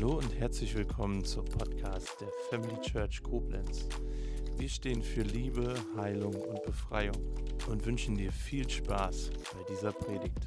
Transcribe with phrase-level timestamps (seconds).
[0.00, 3.88] Hallo und herzlich willkommen zum Podcast der Family Church Koblenz.
[4.56, 7.16] Wir stehen für Liebe, Heilung und Befreiung
[7.68, 10.38] und wünschen dir viel Spaß bei dieser Predigt.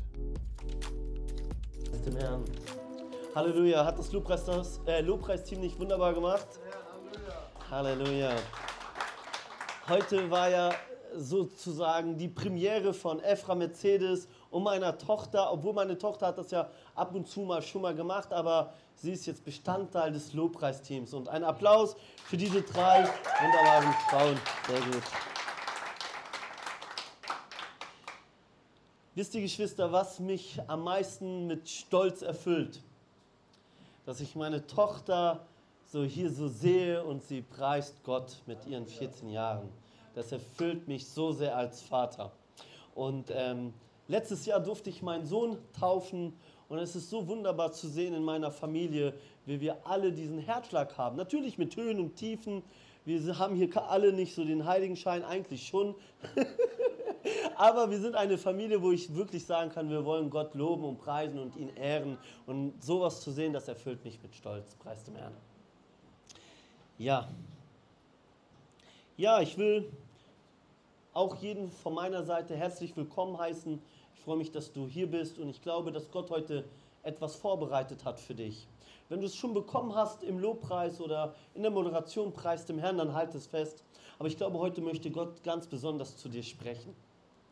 [2.06, 2.46] Dem Herrn.
[3.36, 3.84] Halleluja.
[3.84, 6.47] Hat das Lobpreis, äh, Lobpreisteam nicht wunderbar gemacht?
[7.70, 8.33] Halleluja.
[9.89, 10.71] Heute war ja
[11.14, 16.70] sozusagen die Premiere von Efra Mercedes und meiner Tochter, obwohl meine Tochter hat das ja
[16.93, 21.14] ab und zu mal schon mal gemacht, aber sie ist jetzt Bestandteil des Lobpreisteams.
[21.14, 23.06] Und ein Applaus für diese drei
[23.42, 24.37] wunderbaren Frauen.
[24.68, 25.04] Sehr gut.
[29.15, 32.81] Wisst ihr, Geschwister, was mich am meisten mit Stolz erfüllt?
[34.06, 35.45] Dass ich meine Tochter
[35.88, 39.70] so hier so sehe und sie preist Gott mit ihren 14 Jahren.
[40.14, 42.31] Das erfüllt mich so sehr als Vater.
[42.95, 43.73] Und ähm,
[44.08, 46.33] letztes Jahr durfte ich meinen Sohn taufen
[46.69, 49.14] und es ist so wunderbar zu sehen in meiner Familie,
[49.45, 51.17] wie wir alle diesen Herzschlag haben.
[51.17, 52.64] Natürlich mit Höhen und Tiefen.
[53.03, 55.95] Wir haben hier alle nicht so den Heiligenschein, eigentlich schon.
[57.56, 60.98] Aber wir sind eine Familie, wo ich wirklich sagen kann, wir wollen Gott loben und
[60.98, 62.17] preisen und ihn ehren.
[62.45, 64.76] Und sowas zu sehen, das erfüllt mich mit Stolz.
[64.76, 65.36] Preis dem Herrn.
[66.98, 67.28] Ja.
[69.17, 69.92] Ja, ich will
[71.14, 73.81] auch jeden von meiner Seite herzlich willkommen heißen.
[74.16, 76.64] Ich freue mich, dass du hier bist und ich glaube, dass Gott heute
[77.04, 78.67] etwas vorbereitet hat für dich.
[79.09, 82.98] Wenn du es schon bekommen hast im Lobpreis oder in der Moderation, preis dem Herrn,
[82.98, 83.84] dann halt es fest.
[84.20, 86.95] Aber ich glaube, heute möchte Gott ganz besonders zu dir sprechen.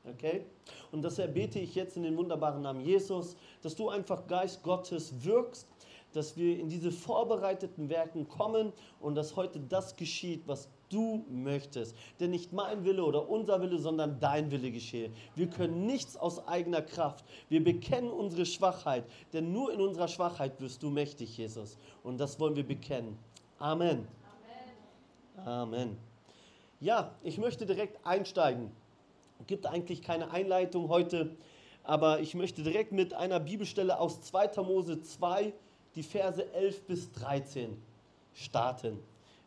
[0.05, 0.45] Okay?
[0.93, 5.25] Und das erbete ich jetzt in den wunderbaren Namen Jesus, dass du einfach Geist Gottes
[5.25, 5.67] wirkst,
[6.13, 8.71] dass wir in diese vorbereiteten Werken kommen
[9.01, 11.95] und dass heute das geschieht, was du möchtest.
[12.19, 15.11] Denn nicht mein Wille oder unser Wille, sondern dein Wille geschehe.
[15.35, 17.25] Wir können nichts aus eigener Kraft.
[17.47, 21.77] Wir bekennen unsere Schwachheit, denn nur in unserer Schwachheit wirst du mächtig, Jesus.
[22.03, 23.17] Und das wollen wir bekennen.
[23.59, 24.07] Amen.
[25.35, 25.47] Amen.
[25.47, 25.97] Amen.
[26.79, 28.71] Ja, ich möchte direkt einsteigen.
[29.39, 31.35] Es gibt eigentlich keine Einleitung heute,
[31.83, 34.61] aber ich möchte direkt mit einer Bibelstelle aus 2.
[34.63, 35.53] Mose 2,
[35.95, 37.81] die Verse 11 bis 13
[38.33, 38.99] starten.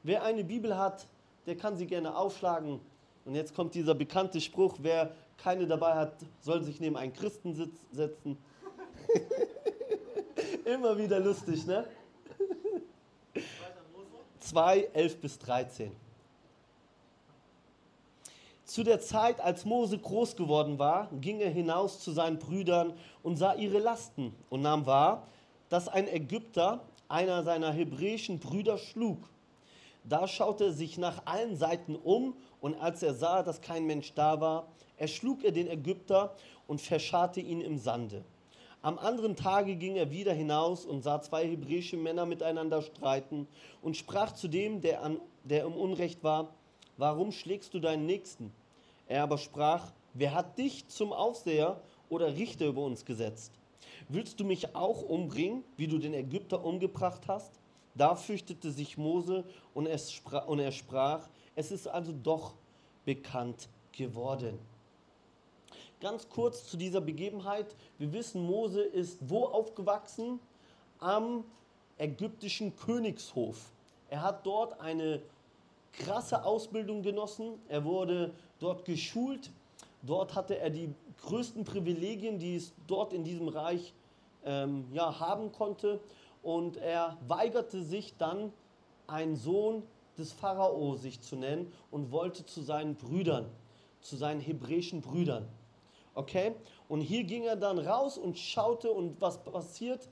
[0.02, 1.06] Wer eine Bibel hat,
[1.46, 2.80] der kann sie gerne aufschlagen.
[3.24, 7.72] Und jetzt kommt dieser bekannte Spruch, wer keine dabei hat, soll sich neben einen Christen
[7.92, 8.38] setzen.
[10.64, 11.86] Immer wieder lustig, ne?
[14.40, 15.92] 2, 11 bis 13.
[18.64, 23.36] Zu der Zeit, als Mose groß geworden war, ging er hinaus zu seinen Brüdern und
[23.36, 25.26] sah ihre Lasten und nahm wahr,
[25.68, 29.28] dass ein Ägypter einer seiner hebräischen Brüder schlug.
[30.04, 34.12] Da schaute er sich nach allen Seiten um und als er sah, dass kein Mensch
[34.14, 36.34] da war, erschlug er den Ägypter
[36.66, 38.24] und verscharrte ihn im Sande.
[38.82, 43.46] Am anderen Tage ging er wieder hinaus und sah zwei hebräische Männer miteinander streiten
[43.80, 46.48] und sprach zu dem, der, an, der im Unrecht war,
[46.96, 48.52] warum schlägst du deinen Nächsten?
[49.06, 53.52] Er aber sprach, wer hat dich zum Aufseher oder Richter über uns gesetzt?
[54.08, 57.61] Willst du mich auch umbringen, wie du den Ägypter umgebracht hast?
[57.94, 59.44] Da fürchtete sich Mose
[59.74, 62.54] und, sprach, und er sprach, es ist also doch
[63.04, 64.58] bekannt geworden.
[66.00, 67.76] Ganz kurz zu dieser Begebenheit.
[67.98, 70.40] Wir wissen, Mose ist wo aufgewachsen?
[70.98, 71.44] Am
[71.98, 73.70] ägyptischen Königshof.
[74.08, 75.22] Er hat dort eine
[75.92, 77.58] krasse Ausbildung genossen.
[77.68, 79.50] Er wurde dort geschult.
[80.02, 80.92] Dort hatte er die
[81.22, 83.92] größten Privilegien, die es dort in diesem Reich
[84.44, 86.00] ähm, ja, haben konnte
[86.42, 88.52] und er weigerte sich dann,
[89.06, 89.82] ein Sohn
[90.18, 93.46] des Pharao sich zu nennen und wollte zu seinen Brüdern,
[94.00, 95.48] zu seinen hebräischen Brüdern.
[96.14, 96.54] Okay?
[96.88, 100.08] Und hier ging er dann raus und schaute und was passiert?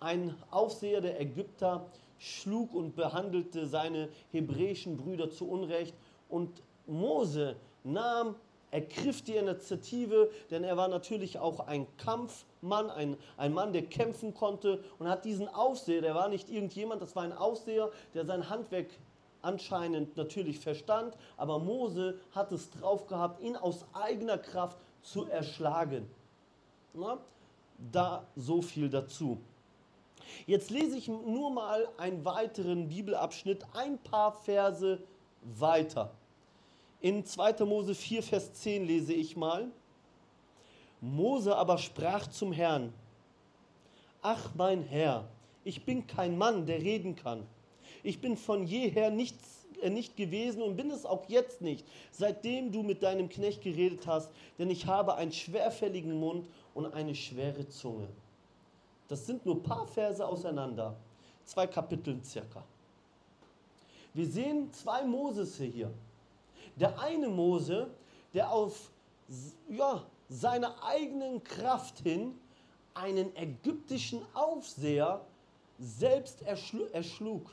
[0.00, 1.86] Ein Aufseher der Ägypter
[2.18, 5.94] schlug und behandelte seine hebräischen Brüder zu Unrecht
[6.28, 8.34] und Mose nahm
[8.76, 14.34] ergriff die Initiative, denn er war natürlich auch ein Kampfmann, ein, ein Mann, der kämpfen
[14.34, 18.50] konnte und hat diesen Aufseher, der war nicht irgendjemand, das war ein Aufseher, der sein
[18.50, 18.88] Handwerk
[19.40, 26.06] anscheinend natürlich verstand, aber Mose hat es drauf gehabt, ihn aus eigener Kraft zu erschlagen.
[26.92, 27.16] Na,
[27.92, 29.38] da so viel dazu.
[30.46, 34.98] Jetzt lese ich nur mal einen weiteren Bibelabschnitt, ein paar Verse
[35.42, 36.10] weiter.
[37.00, 37.64] In 2.
[37.64, 39.68] Mose 4, Vers 10 lese ich mal.
[41.00, 42.92] Mose aber sprach zum Herrn,
[44.22, 45.28] Ach mein Herr,
[45.62, 47.46] ich bin kein Mann, der reden kann.
[48.02, 52.72] Ich bin von jeher nichts, äh, nicht gewesen und bin es auch jetzt nicht, seitdem
[52.72, 57.68] du mit deinem Knecht geredet hast, denn ich habe einen schwerfälligen Mund und eine schwere
[57.68, 58.08] Zunge.
[59.08, 60.96] Das sind nur ein paar Verse auseinander.
[61.44, 62.64] zwei Kapiteln circa.
[64.14, 65.92] Wir sehen zwei Moses hier.
[66.74, 67.88] Der eine Mose,
[68.34, 68.90] der auf
[69.68, 72.38] ja, seiner eigenen Kraft hin
[72.94, 75.24] einen ägyptischen Aufseher
[75.78, 77.50] selbst erschlug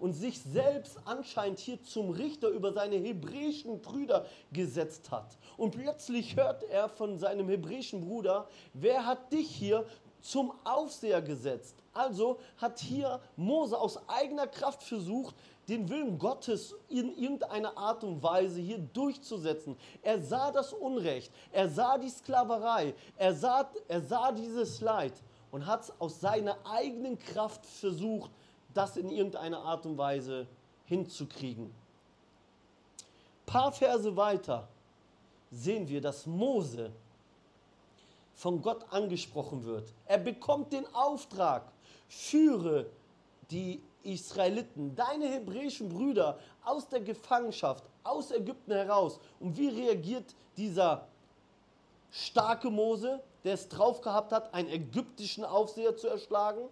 [0.00, 5.36] und sich selbst anscheinend hier zum Richter über seine hebräischen Brüder gesetzt hat.
[5.56, 9.86] Und plötzlich hört er von seinem hebräischen Bruder, wer hat dich hier
[10.20, 11.76] zum Aufseher gesetzt?
[11.92, 15.34] Also hat hier Mose aus eigener Kraft versucht,
[15.68, 19.76] den Willen Gottes in irgendeiner Art und Weise hier durchzusetzen.
[20.02, 25.12] Er sah das Unrecht, er sah die Sklaverei, er sah, er sah dieses Leid
[25.50, 28.30] und hat es aus seiner eigenen Kraft versucht,
[28.74, 30.46] das in irgendeiner Art und Weise
[30.84, 31.66] hinzukriegen.
[31.66, 34.68] Ein paar Verse weiter
[35.50, 36.92] sehen wir, dass Mose
[38.40, 39.92] von Gott angesprochen wird.
[40.06, 41.70] Er bekommt den Auftrag,
[42.08, 42.86] führe
[43.50, 49.20] die Israeliten, deine hebräischen Brüder aus der Gefangenschaft, aus Ägypten heraus.
[49.40, 51.06] Und wie reagiert dieser
[52.10, 56.62] starke Mose, der es drauf gehabt hat, einen ägyptischen Aufseher zu erschlagen?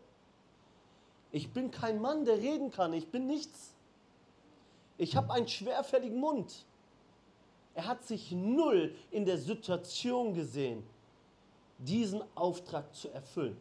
[1.33, 2.95] Ich bin kein Mann, der reden kann.
[2.95, 3.75] Ich bin nichts.
[4.97, 6.65] Ich habe einen schwerfälligen Mund.
[7.75, 10.83] Er hat sich null in der Situation gesehen,
[11.79, 13.57] diesen Auftrag zu erfüllen.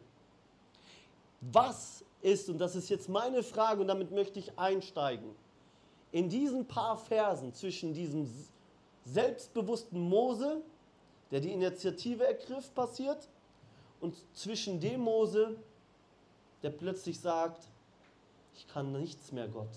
[1.40, 5.34] Was ist, und das ist jetzt meine Frage und damit möchte ich einsteigen,
[6.10, 8.28] in diesen paar Versen zwischen diesem
[9.04, 10.62] selbstbewussten Mose,
[11.30, 13.28] der die Initiative ergriff, passiert,
[14.00, 15.56] und zwischen dem Mose,
[16.62, 17.68] der plötzlich sagt,
[18.54, 19.68] ich kann nichts mehr, Gott.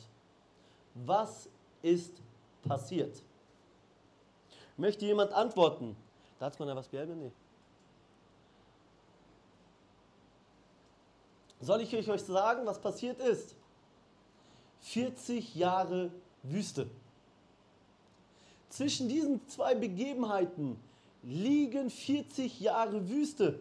[0.93, 1.49] Was
[1.81, 2.13] ist
[2.63, 3.21] passiert?
[4.77, 5.95] Möchte jemand antworten?
[6.39, 7.19] Da hat man ja was behalten?
[7.19, 7.31] Nee.
[11.61, 13.55] Soll ich euch sagen, was passiert ist?
[14.81, 16.11] 40 Jahre
[16.43, 16.89] Wüste.
[18.69, 20.79] Zwischen diesen zwei Begebenheiten
[21.23, 23.59] liegen 40 Jahre Wüste.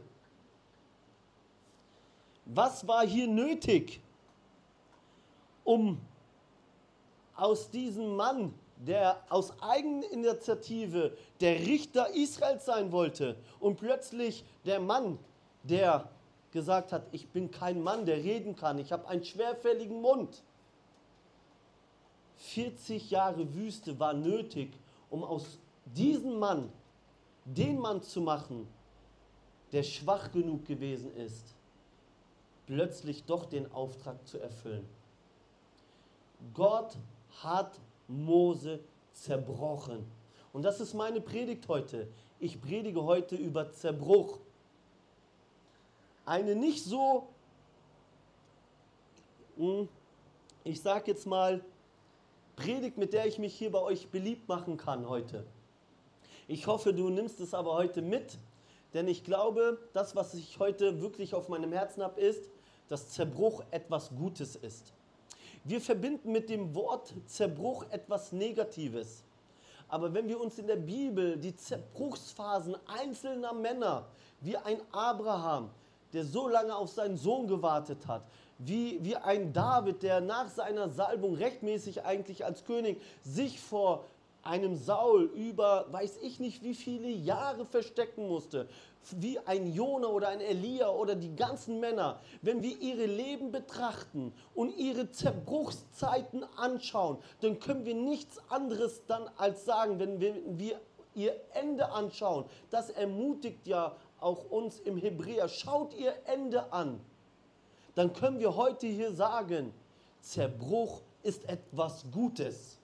[2.47, 4.01] Was war hier nötig,
[5.65, 6.01] um
[7.37, 15.19] aus diesem Mann, der aus Eigeninitiative der Richter Israels sein wollte und plötzlich der Mann,
[15.63, 16.09] der
[16.51, 20.43] gesagt hat, ich bin kein Mann, der reden kann, ich habe einen schwerfälligen Mund.
[22.37, 24.73] 40 Jahre Wüste war nötig,
[25.11, 26.73] um aus diesem Mann
[27.45, 28.67] den Mann zu machen,
[29.73, 31.55] der schwach genug gewesen ist,
[32.67, 34.89] plötzlich doch den Auftrag zu erfüllen.
[36.55, 36.97] Gott
[37.43, 38.81] hat Mose
[39.13, 40.05] zerbrochen.
[40.53, 42.09] Und das ist meine Predigt heute.
[42.39, 44.39] Ich predige heute über Zerbruch
[46.31, 47.27] eine nicht so,
[49.57, 49.89] hm,
[50.63, 51.61] ich sage jetzt mal,
[52.55, 55.45] Predigt, mit der ich mich hier bei euch beliebt machen kann heute.
[56.47, 58.39] Ich hoffe, du nimmst es aber heute mit,
[58.95, 62.51] denn ich glaube, das, was ich heute wirklich auf meinem Herzen habe, ist,
[62.89, 64.93] dass Zerbruch etwas Gutes ist.
[65.65, 69.25] Wir verbinden mit dem Wort Zerbruch etwas Negatives.
[69.89, 74.07] Aber wenn wir uns in der Bibel die Zerbruchsphasen einzelner Männer
[74.41, 75.71] wie ein Abraham,
[76.13, 78.23] der so lange auf seinen Sohn gewartet hat,
[78.59, 84.05] wie, wie ein David, der nach seiner Salbung rechtmäßig eigentlich als König sich vor
[84.43, 88.69] einem Saul über weiß ich nicht wie viele Jahre verstecken musste,
[89.13, 94.33] wie ein Jona oder ein Elia oder die ganzen Männer, wenn wir ihre Leben betrachten
[94.55, 100.81] und ihre Zerbruchszeiten anschauen, dann können wir nichts anderes dann als sagen, wenn wir,
[101.15, 102.45] ihr Ende anschauen.
[102.71, 107.01] Das ermutigt ja auch uns im Hebräer, schaut ihr Ende an,
[107.95, 109.73] dann können wir heute hier sagen,
[110.21, 112.79] Zerbruch ist etwas Gutes.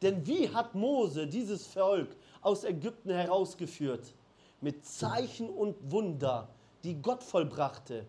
[0.00, 4.14] Denn wie hat Mose dieses Volk aus Ägypten herausgeführt?
[4.60, 6.48] Mit Zeichen und Wunder,
[6.82, 8.06] die Gott vollbrachte,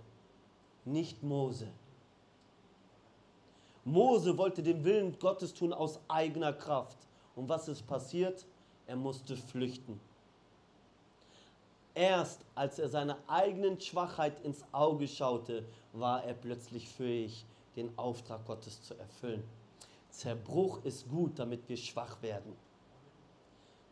[0.85, 1.67] nicht Mose.
[3.85, 6.97] Mose wollte den Willen Gottes tun aus eigener Kraft.
[7.35, 8.45] Und was ist passiert?
[8.87, 9.99] Er musste flüchten.
[11.95, 17.45] Erst als er seiner eigenen Schwachheit ins Auge schaute, war er plötzlich fähig,
[17.75, 19.43] den Auftrag Gottes zu erfüllen.
[20.09, 22.55] Zerbruch ist gut, damit wir schwach werden.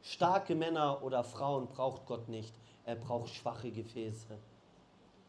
[0.02, 2.54] Starke Männer oder Frauen braucht Gott nicht.
[2.86, 4.38] Er braucht schwache Gefäße.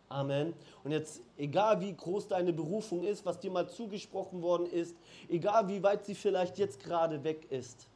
[0.09, 0.55] Amen.
[0.85, 4.97] Und jetzt, egal wie groß deine Berufung ist, was dir mal zugesprochen worden ist,
[5.29, 7.87] egal wie weit sie vielleicht jetzt gerade weg ist,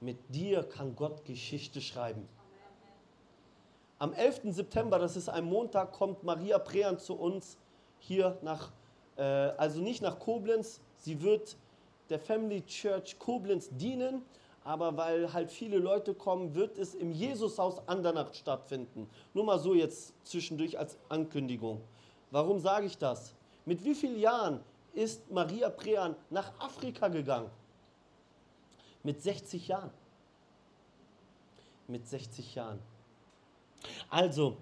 [0.00, 2.28] mit dir kann Gott Geschichte schreiben.
[3.98, 4.54] Am 11.
[4.54, 7.56] September, das ist ein Montag, kommt Maria Prean zu uns
[7.98, 8.70] hier nach
[9.16, 10.80] äh, also nicht nach Koblenz.
[10.98, 11.56] Sie wird
[12.10, 14.22] der Family Church Koblenz dienen,
[14.64, 19.08] aber weil halt viele Leute kommen, wird es im Jesushaus Andernach stattfinden.
[19.34, 21.80] Nur mal so jetzt zwischendurch als Ankündigung.
[22.30, 23.34] Warum sage ich das?
[23.64, 24.60] Mit wie vielen Jahren
[24.92, 27.50] ist Maria Prean nach Afrika gegangen?
[29.02, 29.90] Mit 60 Jahren.
[31.86, 32.80] Mit 60 Jahren.
[34.10, 34.56] Also,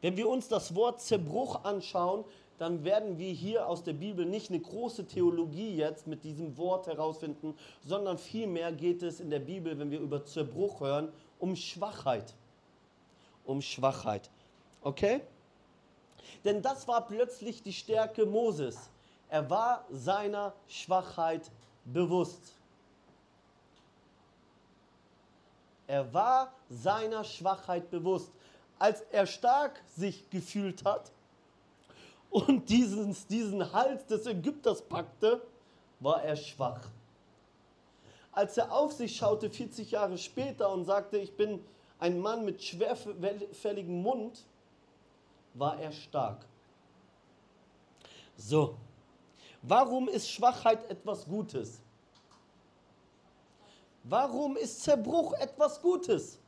[0.00, 2.24] wenn wir uns das Wort Zerbruch anschauen,
[2.58, 6.86] dann werden wir hier aus der Bibel nicht eine große Theologie jetzt mit diesem Wort
[6.86, 12.34] herausfinden, sondern vielmehr geht es in der Bibel, wenn wir über Zerbruch hören, um Schwachheit.
[13.44, 14.30] Um Schwachheit.
[14.82, 15.20] Okay?
[16.44, 18.90] Denn das war plötzlich die Stärke Moses.
[19.28, 21.50] Er war seiner Schwachheit
[21.84, 22.52] bewusst.
[25.86, 28.30] Er war seiner Schwachheit bewusst.
[28.78, 31.12] Als er stark sich gefühlt hat
[32.30, 35.40] und diesen, diesen Hals des Ägypters packte,
[36.00, 36.80] war er schwach.
[38.32, 41.64] Als er auf sich schaute, 40 Jahre später, und sagte, ich bin
[42.00, 44.44] ein Mann mit schwerfälligem Mund,
[45.54, 46.44] war er stark.
[48.36, 48.76] So,
[49.62, 51.80] warum ist Schwachheit etwas Gutes?
[54.02, 56.38] Warum ist Zerbruch etwas Gutes?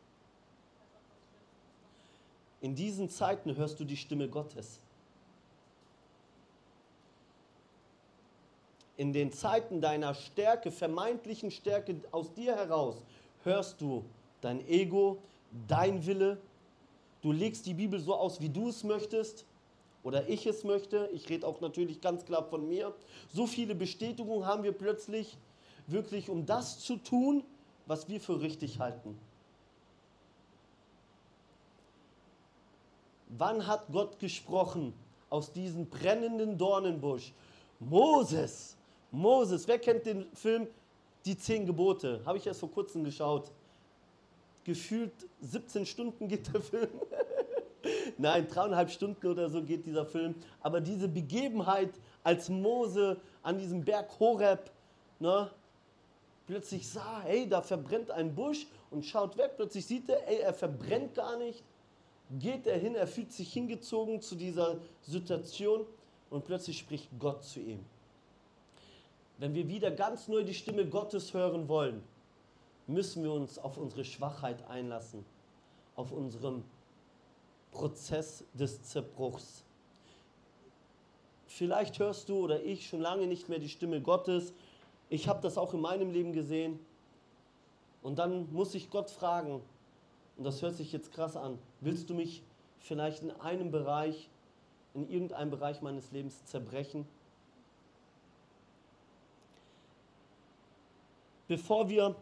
[2.60, 4.80] In diesen Zeiten hörst du die Stimme Gottes.
[8.96, 12.96] In den Zeiten deiner Stärke, vermeintlichen Stärke aus dir heraus,
[13.44, 14.04] hörst du
[14.40, 15.18] dein Ego,
[15.68, 16.38] dein Wille.
[17.20, 19.44] Du legst die Bibel so aus, wie du es möchtest
[20.02, 21.10] oder ich es möchte.
[21.12, 22.94] Ich rede auch natürlich ganz klar von mir.
[23.32, 25.36] So viele Bestätigungen haben wir plötzlich,
[25.86, 27.44] wirklich um das zu tun,
[27.86, 29.18] was wir für richtig halten.
[33.28, 34.92] Wann hat Gott gesprochen
[35.30, 37.32] aus diesem brennenden Dornenbusch?
[37.80, 38.76] Moses,
[39.10, 40.66] Moses, wer kennt den Film
[41.24, 42.22] Die zehn Gebote?
[42.24, 43.50] Habe ich erst vor kurzem geschaut.
[44.64, 46.88] Gefühlt 17 Stunden geht der Film.
[48.18, 50.34] Nein, dreieinhalb Stunden oder so geht dieser Film.
[50.60, 51.90] Aber diese Begebenheit,
[52.22, 54.70] als Mose an diesem Berg Horeb
[55.18, 55.50] ne,
[56.46, 59.52] plötzlich sah, hey, da verbrennt ein Busch und schaut weg.
[59.56, 61.62] Plötzlich sieht er, ey, er verbrennt gar nicht.
[62.30, 65.86] Geht er hin, er fühlt sich hingezogen zu dieser Situation
[66.30, 67.84] und plötzlich spricht Gott zu ihm.
[69.38, 72.02] Wenn wir wieder ganz neu die Stimme Gottes hören wollen,
[72.86, 75.24] müssen wir uns auf unsere Schwachheit einlassen,
[75.94, 76.64] auf unserem
[77.70, 79.62] Prozess des Zerbruchs.
[81.46, 84.52] Vielleicht hörst du oder ich schon lange nicht mehr die Stimme Gottes.
[85.08, 86.78] Ich habe das auch in meinem Leben gesehen.
[88.02, 89.62] Und dann muss ich Gott fragen,
[90.36, 92.42] und das hört sich jetzt krass an, willst du mich
[92.78, 94.28] vielleicht in einem Bereich,
[94.94, 97.06] in irgendeinem Bereich meines Lebens zerbrechen?
[101.48, 102.16] Bevor wir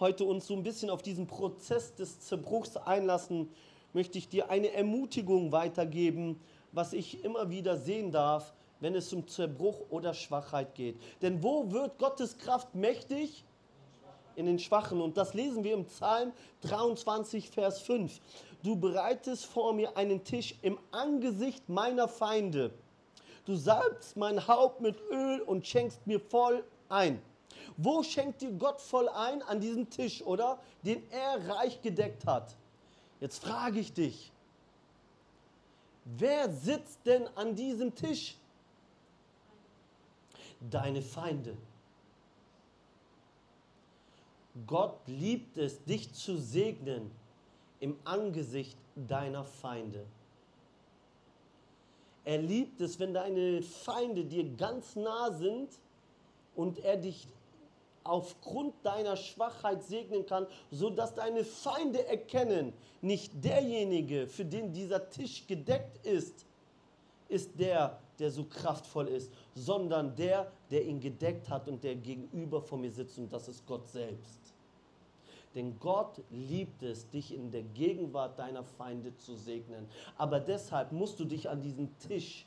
[0.00, 3.48] heute uns so ein bisschen auf diesen Prozess des Zerbruchs einlassen,
[3.94, 6.38] möchte ich dir eine Ermutigung weitergeben,
[6.72, 11.00] was ich immer wieder sehen darf, wenn es um Zerbruch oder Schwachheit geht.
[11.22, 13.44] Denn wo wird Gottes Kraft mächtig?
[14.38, 15.00] In den Schwachen.
[15.00, 18.20] Und das lesen wir im Psalm 23, Vers 5.
[18.62, 22.70] Du bereitest vor mir einen Tisch im Angesicht meiner Feinde.
[23.46, 27.20] Du salbst mein Haupt mit Öl und schenkst mir voll ein.
[27.76, 29.42] Wo schenkt dir Gott voll ein?
[29.42, 30.60] An diesem Tisch, oder?
[30.84, 32.54] Den er reich gedeckt hat.
[33.20, 34.30] Jetzt frage ich dich,
[36.04, 38.36] wer sitzt denn an diesem Tisch?
[40.60, 41.56] Deine Feinde.
[44.66, 47.10] Gott liebt es, dich zu segnen
[47.80, 50.04] im Angesicht deiner Feinde.
[52.24, 55.70] Er liebt es, wenn deine Feinde dir ganz nah sind
[56.56, 57.26] und er dich
[58.04, 65.46] aufgrund deiner Schwachheit segnen kann, sodass deine Feinde erkennen, nicht derjenige, für den dieser Tisch
[65.46, 66.46] gedeckt ist,
[67.28, 72.60] ist der, der so kraftvoll ist, sondern der, der ihn gedeckt hat und der gegenüber
[72.60, 74.47] vor mir sitzt und das ist Gott selbst.
[75.54, 79.88] Denn Gott liebt es, dich in der Gegenwart deiner Feinde zu segnen.
[80.16, 82.46] Aber deshalb musst du dich an diesen Tisch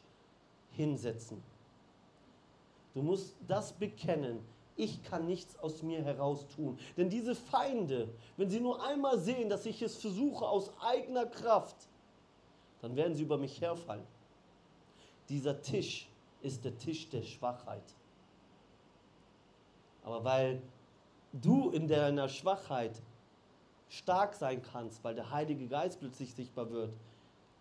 [0.72, 1.42] hinsetzen.
[2.94, 4.40] Du musst das bekennen,
[4.76, 6.78] ich kann nichts aus mir heraus tun.
[6.98, 11.76] Denn diese Feinde, wenn sie nur einmal sehen, dass ich es versuche aus eigener Kraft,
[12.82, 14.06] dann werden sie über mich herfallen.
[15.30, 16.08] Dieser Tisch
[16.42, 17.84] ist der Tisch der Schwachheit.
[20.04, 20.62] Aber weil
[21.34, 23.02] du in deiner Schwachheit
[23.90, 26.94] stark sein kannst, weil der Heilige Geist plötzlich sichtbar wird,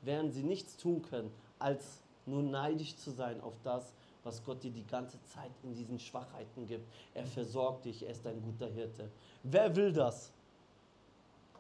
[0.03, 4.71] werden sie nichts tun können, als nur neidisch zu sein auf das, was Gott dir
[4.71, 6.87] die ganze Zeit in diesen Schwachheiten gibt.
[7.15, 9.11] Er versorgt dich, er ist ein guter Hirte.
[9.43, 10.31] Wer will das?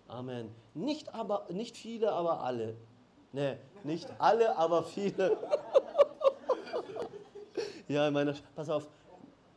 [0.09, 0.51] Amen.
[0.75, 2.77] Nicht, aber, nicht viele, aber alle.
[3.33, 5.37] Ne, nicht alle, aber viele.
[7.89, 8.89] ja, in meiner, pass auf,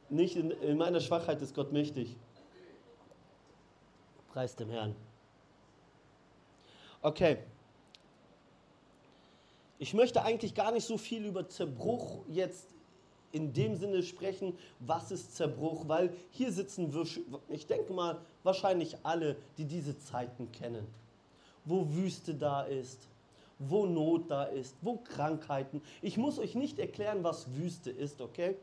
[0.10, 2.16] nicht in, in meiner Schwachheit ist Gott mächtig.
[4.34, 4.96] Preis dem Herrn.
[7.04, 7.38] Okay.
[9.78, 12.70] Ich möchte eigentlich gar nicht so viel über Zerbruch jetzt
[13.32, 17.06] in dem Sinne sprechen, was ist Zerbruch, weil hier sitzen wir,
[17.50, 20.88] ich denke mal, wahrscheinlich alle, die diese Zeiten kennen.
[21.66, 23.08] Wo Wüste da ist,
[23.60, 25.80] wo Not da ist, wo Krankheiten.
[26.02, 28.56] Ich muss euch nicht erklären, was Wüste ist, okay?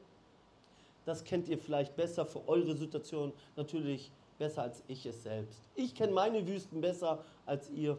[1.04, 4.10] Das kennt ihr vielleicht besser für eure Situation, natürlich
[4.40, 5.60] besser als ich es selbst.
[5.76, 7.98] Ich kenne meine Wüsten besser als ihr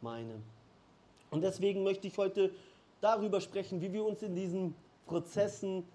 [0.00, 0.40] meine.
[1.30, 2.50] Und deswegen möchte ich heute
[3.02, 4.74] darüber sprechen, wie wir uns in diesen
[5.06, 5.86] Prozessen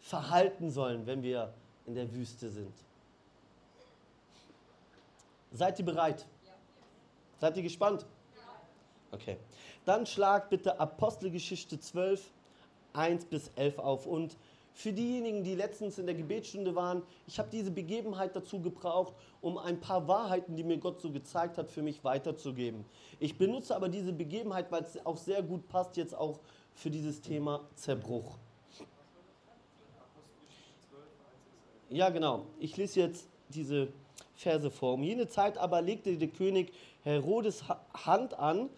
[0.00, 1.54] verhalten sollen, wenn wir
[1.86, 2.74] in der Wüste sind.
[5.52, 6.26] Seid ihr bereit?
[7.38, 8.04] Seid ihr gespannt?
[8.34, 8.42] Ja.
[9.12, 9.36] Okay.
[9.84, 12.30] Dann schlag bitte Apostelgeschichte 12,
[12.94, 14.06] 1 bis 11 auf.
[14.06, 14.36] Und
[14.80, 19.58] für diejenigen, die letztens in der Gebetsstunde waren, ich habe diese Begebenheit dazu gebraucht, um
[19.58, 22.86] ein paar Wahrheiten, die mir Gott so gezeigt hat, für mich weiterzugeben.
[23.18, 26.40] Ich benutze aber diese Begebenheit, weil es auch sehr gut passt jetzt auch
[26.74, 28.38] für dieses Thema Zerbruch.
[31.90, 32.46] Ja, genau.
[32.58, 33.88] Ich lese jetzt diese
[34.34, 34.94] Verse vor.
[34.94, 36.72] Um jene Zeit aber legte der König
[37.02, 38.70] Herodes Hand an,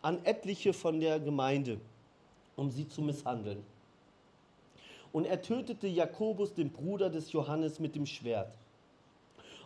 [0.00, 1.80] an etliche von der Gemeinde,
[2.54, 3.64] um sie zu misshandeln.
[5.12, 8.56] Und er tötete Jakobus, den Bruder des Johannes, mit dem Schwert.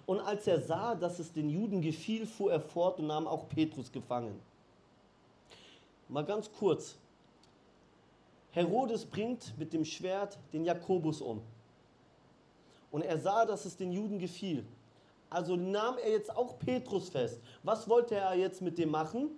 [0.06, 3.48] Und als er sah, dass es den Juden gefiel, fuhr er fort und nahm auch
[3.48, 4.40] Petrus gefangen.
[6.08, 6.96] Mal ganz kurz.
[8.50, 11.40] Herodes bringt mit dem Schwert den Jakobus um.
[12.90, 14.64] Und er sah, dass es den Juden gefiel.
[15.30, 17.40] Also nahm er jetzt auch Petrus fest.
[17.62, 19.30] Was wollte er jetzt mit dem machen?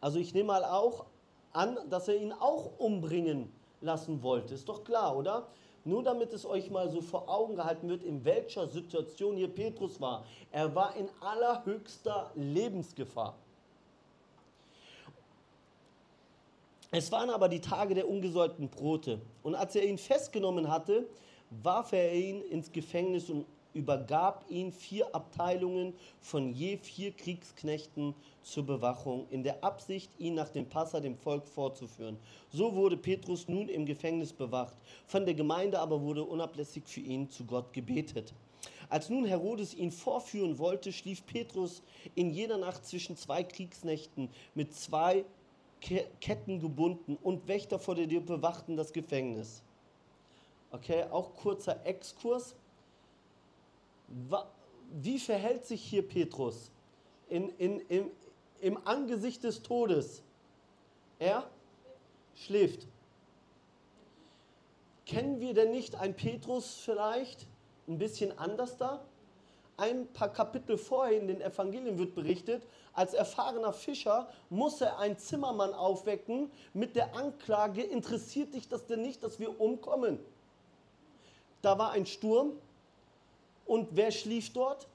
[0.00, 1.04] Also ich nehme mal auch
[1.52, 4.54] an, dass er ihn auch umbringen lassen wollte.
[4.54, 5.48] Ist doch klar, oder?
[5.84, 10.00] Nur damit es euch mal so vor Augen gehalten wird, in welcher Situation hier Petrus
[10.00, 10.24] war.
[10.52, 13.34] Er war in allerhöchster Lebensgefahr.
[16.92, 19.20] Es waren aber die Tage der ungesäuerten Brote.
[19.42, 21.06] Und als er ihn festgenommen hatte,
[21.62, 28.66] warf er ihn ins Gefängnis und übergab ihn vier Abteilungen von je vier Kriegsknechten zur
[28.66, 32.16] Bewachung, in der Absicht, ihn nach dem Passa dem Volk vorzuführen.
[32.52, 34.74] So wurde Petrus nun im Gefängnis bewacht.
[35.06, 38.32] Von der Gemeinde aber wurde unablässig für ihn zu Gott gebetet.
[38.88, 41.82] Als nun Herodes ihn vorführen wollte, schlief Petrus
[42.14, 45.24] in jeder Nacht zwischen zwei Kriegsnächten mit zwei
[46.20, 49.62] Ketten gebunden und Wächter vor der Tür bewachten das Gefängnis.
[50.72, 52.54] Okay, auch kurzer Exkurs.
[54.90, 56.70] Wie verhält sich hier Petrus
[57.28, 58.10] in, in, im,
[58.60, 60.22] im Angesicht des Todes?
[61.18, 61.48] Er
[62.34, 62.86] schläft.
[65.06, 67.46] Kennen wir denn nicht einen Petrus vielleicht
[67.88, 69.04] ein bisschen anders da?
[69.76, 75.16] Ein paar Kapitel vorher in den Evangelien wird berichtet, als erfahrener Fischer muss er einen
[75.16, 80.18] Zimmermann aufwecken mit der Anklage, interessiert dich das denn nicht, dass wir umkommen?
[81.62, 82.52] Da war ein Sturm
[83.70, 84.88] und wer schlief dort?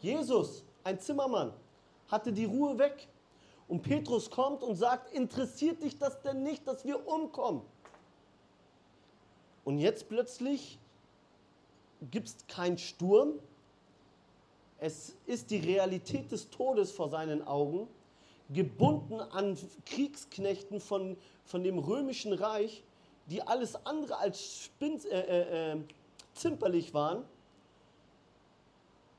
[0.00, 1.52] Jesus, ein Zimmermann,
[2.08, 3.08] hatte die Ruhe weg.
[3.68, 7.62] Und Petrus kommt und sagt, interessiert dich das denn nicht, dass wir umkommen?
[9.64, 10.78] Und jetzt plötzlich
[12.10, 13.34] gibt es keinen Sturm.
[14.78, 17.88] Es ist die Realität des Todes vor seinen Augen,
[18.50, 22.84] gebunden an Kriegsknechten von, von dem römischen Reich
[23.26, 25.76] die alles andere als Spins, äh, äh, äh,
[26.34, 27.24] zimperlich waren.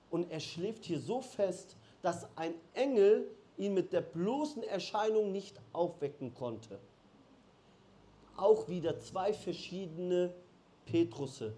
[0.09, 5.59] Und er schläft hier so fest, dass ein Engel ihn mit der bloßen Erscheinung nicht
[5.73, 6.79] aufwecken konnte.
[8.35, 10.33] Auch wieder zwei verschiedene
[10.85, 11.53] Petrusse.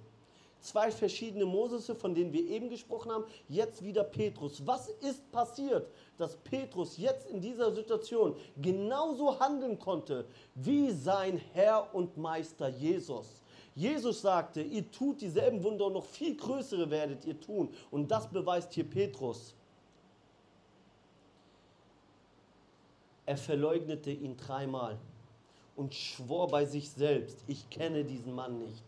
[0.61, 4.65] Zwei verschiedene Moses, von denen wir eben gesprochen haben, jetzt wieder Petrus.
[4.65, 11.93] Was ist passiert, dass Petrus jetzt in dieser Situation genauso handeln konnte wie sein Herr
[11.93, 13.41] und Meister Jesus?
[13.75, 17.69] Jesus sagte, ihr tut dieselben Wunder und noch viel größere werdet ihr tun.
[17.91, 19.55] Und das beweist hier Petrus.
[23.25, 24.97] Er verleugnete ihn dreimal
[25.75, 28.83] und schwor bei sich selbst, ich kenne diesen Mann nicht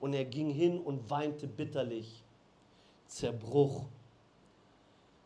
[0.00, 2.22] und er ging hin und weinte bitterlich.
[3.06, 3.84] Zerbruch.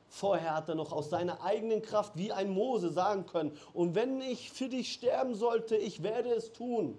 [0.08, 4.20] Vorher hat er noch aus seiner eigenen Kraft wie ein Mose sagen können, und wenn
[4.20, 6.98] ich für dich sterben sollte, ich werde es tun.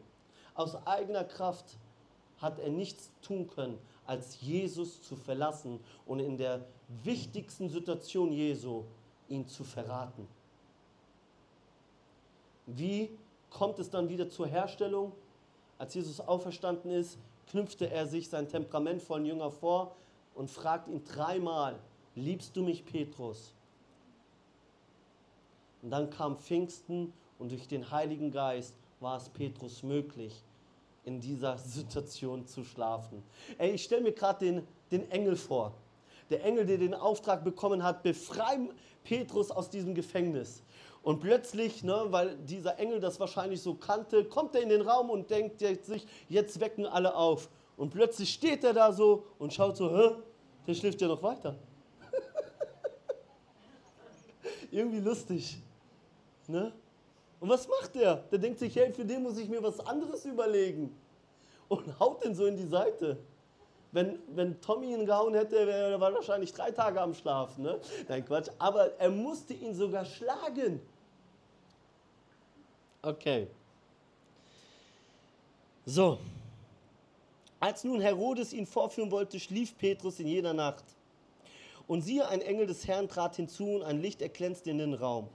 [0.56, 1.78] Aus eigener Kraft
[2.44, 6.64] hat er nichts tun können, als Jesus zu verlassen und in der
[7.04, 8.84] wichtigsten Situation Jesu
[9.30, 10.28] ihn zu verraten.
[12.68, 13.10] Wie
[13.50, 15.14] kommt es dann wieder zur Herstellung?
[15.78, 19.96] Als Jesus auferstanden ist, knüpfte er sich seinen temperamentvollen Jünger vor
[20.36, 21.80] und fragt ihn dreimal,
[22.16, 23.54] liebst du mich, Petrus?
[25.82, 30.42] Und dann kam Pfingsten und durch den Heiligen Geist war es Petrus möglich,
[31.06, 33.24] in dieser Situation zu schlafen.
[33.58, 35.74] Ey, ich stelle mir gerade den, den Engel vor.
[36.30, 38.70] Der Engel, der den Auftrag bekommen hat, befreien
[39.04, 40.64] Petrus aus diesem Gefängnis.
[41.02, 45.10] Und plötzlich, ne, weil dieser Engel das wahrscheinlich so kannte, kommt er in den Raum
[45.10, 47.50] und denkt sich, jetzt wecken alle auf.
[47.76, 50.16] Und plötzlich steht er da so und schaut so, hä,
[50.66, 51.58] der schläft ja noch weiter.
[54.72, 55.58] Irgendwie lustig.
[56.48, 56.72] Ne?
[57.44, 58.24] Und was macht der?
[58.32, 60.96] Der denkt sich, hey, für den muss ich mir was anderes überlegen.
[61.68, 63.18] Und haut den so in die Seite.
[63.92, 67.64] Wenn, wenn Tommy ihn gehauen hätte, wäre er wahrscheinlich drei Tage am Schlafen.
[67.66, 67.82] Ne?
[68.08, 68.48] Nein, Quatsch.
[68.60, 70.80] Aber er musste ihn sogar schlagen.
[73.02, 73.48] Okay.
[75.86, 76.20] So.
[77.60, 80.86] Als nun Herodes ihn vorführen wollte, schlief Petrus in jener Nacht.
[81.88, 85.28] Und siehe, ein Engel des Herrn trat hinzu und ein Licht erglänzte in den Raum.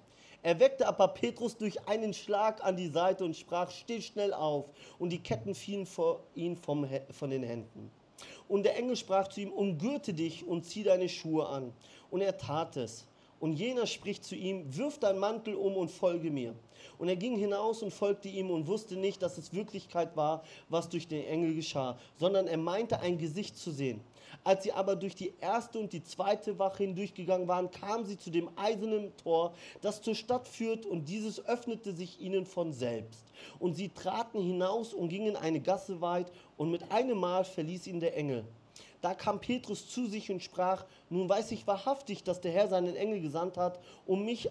[0.42, 4.66] Er weckte aber Petrus durch einen Schlag an die Seite und sprach, steh schnell auf.
[4.98, 7.90] Und die Ketten fielen vor ihn vom, von den Händen.
[8.46, 11.72] Und der Engel sprach zu ihm, umgürte dich und zieh deine Schuhe an.
[12.10, 13.06] Und er tat es.
[13.40, 16.54] Und jener spricht zu ihm, wirf dein Mantel um und folge mir.
[16.98, 20.88] Und er ging hinaus und folgte ihm und wusste nicht, dass es Wirklichkeit war, was
[20.88, 24.00] durch den Engel geschah, sondern er meinte ein Gesicht zu sehen.
[24.44, 28.30] Als sie aber durch die erste und die zweite Wache hindurchgegangen waren, kamen sie zu
[28.30, 33.24] dem eisernen Tor, das zur Stadt führt, und dieses öffnete sich ihnen von selbst.
[33.58, 38.00] Und sie traten hinaus und gingen eine Gasse weit, und mit einem Mal verließ ihn
[38.00, 38.44] der Engel.
[39.00, 42.96] Da kam Petrus zu sich und sprach, nun weiß ich wahrhaftig, dass der Herr seinen
[42.96, 44.50] Engel gesandt hat, um mich,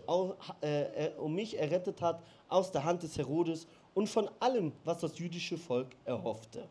[0.61, 4.99] äh, äh, um mich errettet hat aus der Hand des Herodes und von allem, was
[4.99, 6.67] das jüdische Volk erhoffte.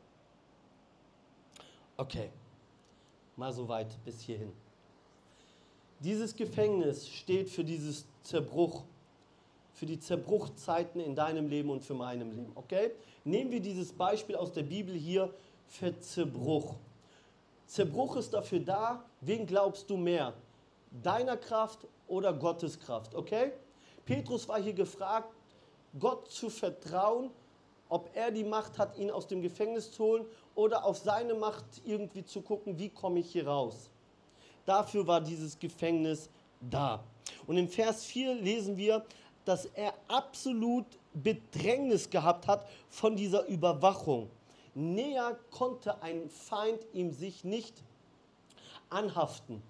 [1.98, 2.30] Okay,
[3.36, 4.52] mal so weit bis hierhin.
[6.00, 8.84] Dieses Gefängnis steht für dieses Zerbruch,
[9.72, 12.52] für die Zerbruchzeiten in deinem Leben und für meinem Leben.
[12.54, 12.92] Okay?
[13.24, 15.32] Nehmen wir dieses Beispiel aus der Bibel hier
[15.68, 16.76] für Zerbruch.
[17.66, 20.32] Zerbruch ist dafür da, wen glaubst du mehr?
[21.02, 23.52] Deiner Kraft oder Gottes Kraft, okay?
[24.04, 25.34] Petrus war hier gefragt,
[25.98, 27.30] Gott zu vertrauen,
[27.88, 31.64] ob er die Macht hat, ihn aus dem Gefängnis zu holen oder auf seine Macht
[31.84, 33.90] irgendwie zu gucken, wie komme ich hier raus.
[34.64, 36.28] Dafür war dieses Gefängnis
[36.60, 37.04] da.
[37.46, 39.04] Und im Vers 4 lesen wir,
[39.44, 44.28] dass er absolut Bedrängnis gehabt hat von dieser Überwachung.
[44.76, 47.82] Näher konnte ein Feind ihm sich nicht
[48.90, 49.62] anhaften.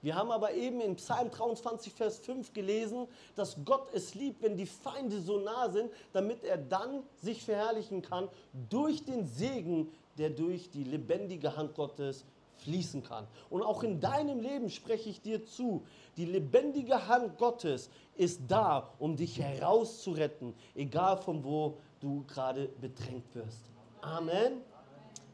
[0.00, 4.56] Wir haben aber eben in Psalm 23, Vers 5 gelesen, dass Gott es liebt, wenn
[4.56, 8.28] die Feinde so nah sind, damit er dann sich verherrlichen kann
[8.68, 12.24] durch den Segen, der durch die lebendige Hand Gottes
[12.58, 13.26] fließen kann.
[13.50, 15.82] Und auch in deinem Leben spreche ich dir zu,
[16.16, 23.34] die lebendige Hand Gottes ist da, um dich herauszuretten, egal von wo du gerade bedrängt
[23.34, 23.77] wirst.
[24.00, 24.62] Amen.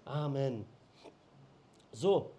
[0.04, 0.64] Amen.
[1.92, 2.30] So,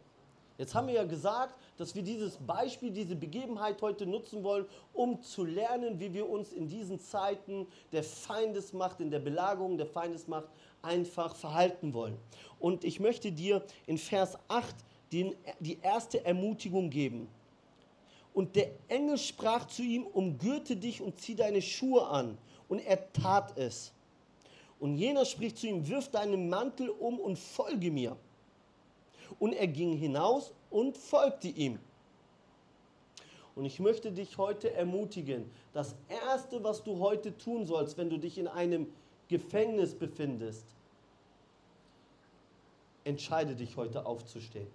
[0.57, 5.21] jetzt haben wir ja gesagt, dass wir dieses Beispiel, diese Begebenheit heute nutzen wollen, um
[5.21, 10.47] zu lernen, wie wir uns in diesen Zeiten der Feindesmacht, in der Belagerung der Feindesmacht
[10.81, 12.17] einfach verhalten wollen.
[12.59, 14.75] Und ich möchte dir in Vers 8
[15.11, 17.27] den, die erste Ermutigung geben.
[18.33, 22.37] Und der Engel sprach zu ihm, umgürte dich und zieh deine Schuhe an.
[22.67, 23.93] Und er tat es.
[24.85, 28.15] Und jener spricht zu ihm, wirf deinen Mantel um und folge mir.
[29.39, 31.79] Und er ging hinaus und folgte ihm.
[33.55, 38.19] Und ich möchte dich heute ermutigen, das Erste, was du heute tun sollst, wenn du
[38.19, 38.85] dich in einem
[39.27, 40.67] Gefängnis befindest,
[43.05, 44.67] entscheide dich heute aufzustehen.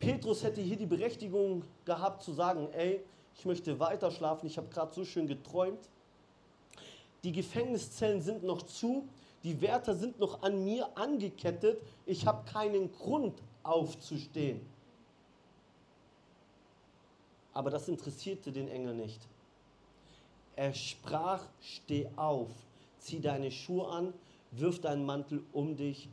[0.00, 3.04] Petrus hätte hier die Berechtigung gehabt zu sagen, ey,
[3.36, 5.90] ich möchte weiter schlafen, ich habe gerade so schön geträumt
[7.24, 9.08] die Gefängniszellen sind noch zu,
[9.44, 14.60] die Wärter sind noch an mir angekettet, ich habe keinen Grund aufzustehen.
[17.52, 19.20] Aber das interessierte den Engel nicht.
[20.54, 22.48] Er sprach, steh auf,
[22.98, 24.12] zieh deine Schuhe an,
[24.50, 26.08] wirf deinen Mantel um dich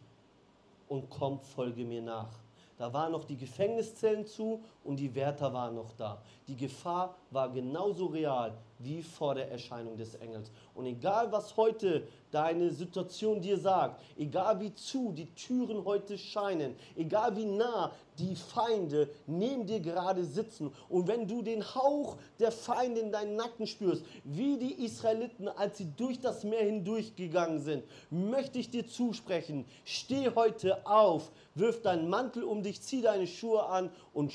[0.88, 2.30] und komm, folge mir nach.
[2.78, 6.22] Da waren noch die Gefängniszellen zu und die Wärter waren noch da.
[6.48, 10.52] Die Gefahr war genauso real wie vor der Erscheinung des Engels.
[10.74, 16.76] Und egal was heute deine Situation dir sagt, egal wie zu die Türen heute scheinen,
[16.96, 22.52] egal wie nah die Feinde neben dir gerade sitzen und wenn du den Hauch der
[22.52, 27.84] Feinde in deinen Nacken spürst, wie die Israeliten, als sie durch das Meer hindurchgegangen sind,
[28.10, 33.66] möchte ich dir zusprechen, steh heute auf, wirf deinen Mantel um dich, zieh deine Schuhe
[33.66, 34.32] an und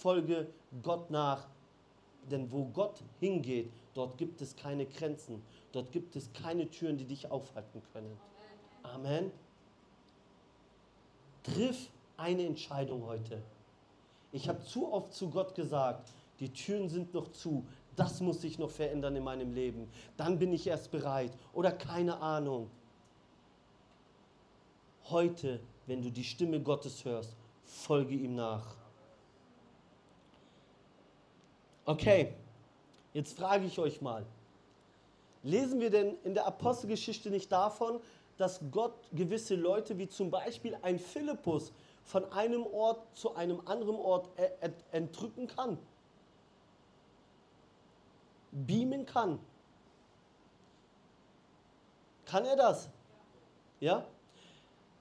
[0.00, 0.48] folge
[0.82, 1.46] Gott nach.
[2.30, 7.06] Denn wo Gott hingeht, dort gibt es keine Grenzen, dort gibt es keine Türen, die
[7.06, 8.16] dich aufhalten können.
[8.82, 9.30] Amen.
[11.42, 13.42] Triff eine Entscheidung heute.
[14.32, 17.64] Ich habe zu oft zu Gott gesagt, die Türen sind noch zu,
[17.96, 19.88] das muss sich noch verändern in meinem Leben.
[20.16, 22.70] Dann bin ich erst bereit oder keine Ahnung.
[25.04, 27.34] Heute, wenn du die Stimme Gottes hörst,
[27.64, 28.79] folge ihm nach.
[31.90, 32.32] Okay,
[33.14, 34.24] jetzt frage ich euch mal,
[35.42, 38.00] lesen wir denn in der Apostelgeschichte nicht davon,
[38.36, 41.72] dass Gott gewisse Leute wie zum Beispiel ein Philippus
[42.04, 44.28] von einem Ort zu einem anderen Ort
[44.92, 45.78] entrücken kann?
[48.52, 49.40] Beamen kann?
[52.24, 52.88] Kann er das?
[53.80, 54.06] Ja?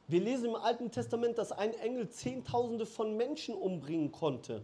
[0.08, 4.64] Wir lesen im Alten Testament, dass ein Engel Zehntausende von Menschen umbringen konnte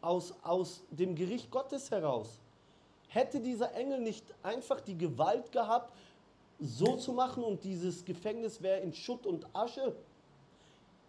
[0.00, 2.38] aus, aus dem Gericht Gottes heraus.
[3.08, 5.92] Hätte dieser Engel nicht einfach die Gewalt gehabt,
[6.60, 9.94] so zu machen und dieses Gefängnis wäre in Schutt und Asche?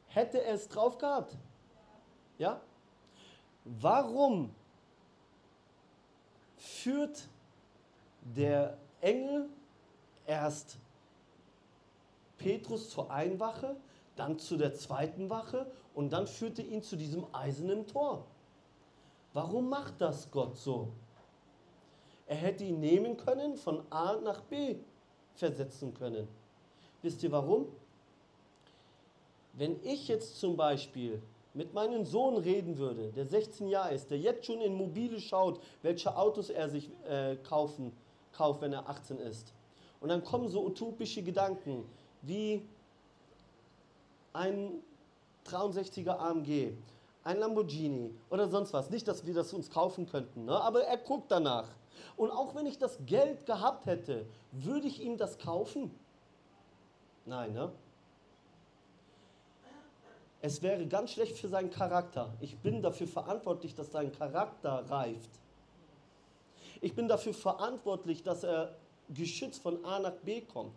[0.08, 1.36] Hätte er es drauf gehabt?
[2.38, 2.62] Ja?
[3.66, 4.54] Warum
[6.58, 7.28] führt
[8.22, 9.50] der Engel
[10.26, 10.78] erst
[12.38, 13.76] Petrus zur einen Wache,
[14.16, 18.26] dann zu der zweiten Wache und dann führte ihn zu diesem eisernen Tor?
[19.34, 20.90] Warum macht das Gott so?
[22.26, 24.76] Er hätte ihn nehmen können, von A nach B
[25.36, 26.28] versetzen können.
[27.02, 27.68] Wisst ihr warum?
[29.54, 31.22] Wenn ich jetzt zum Beispiel
[31.54, 35.60] mit meinem Sohn reden würde, der 16 Jahre ist, der jetzt schon in Mobile schaut,
[35.82, 37.92] welche Autos er sich äh, kaufen,
[38.32, 39.54] kauft, wenn er 18 ist.
[40.00, 41.84] Und dann kommen so utopische Gedanken
[42.22, 42.62] wie
[44.34, 44.82] ein
[45.46, 46.74] 63er AMG,
[47.24, 48.90] ein Lamborghini oder sonst was.
[48.90, 50.60] Nicht, dass wir das uns kaufen könnten, ne?
[50.60, 51.68] aber er guckt danach.
[52.16, 55.92] Und auch wenn ich das Geld gehabt hätte, würde ich ihm das kaufen?
[57.26, 57.72] Nein, ne?
[60.42, 62.34] Es wäre ganz schlecht für seinen Charakter.
[62.40, 65.30] Ich bin dafür verantwortlich, dass sein Charakter reift.
[66.80, 68.76] Ich bin dafür verantwortlich, dass er
[69.10, 70.76] geschützt von A nach B kommt.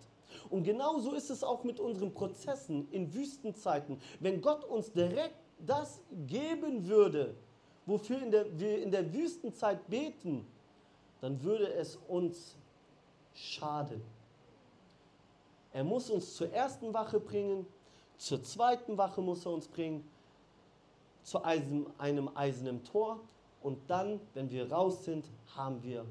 [0.50, 4.00] Und genauso ist es auch mit unseren Prozessen in Wüstenzeiten.
[4.18, 7.34] Wenn Gott uns direkt das geben würde,
[7.86, 10.46] wofür in der, wir in der Wüstenzeit beten,
[11.20, 12.56] dann würde es uns
[13.34, 14.02] schaden.
[15.72, 17.66] Er muss uns zur ersten Wache bringen,
[18.18, 20.04] zur zweiten Wache muss er uns bringen,
[21.22, 23.20] zu einem, einem eisernen Tor
[23.62, 26.04] und dann, wenn wir raus sind, haben wir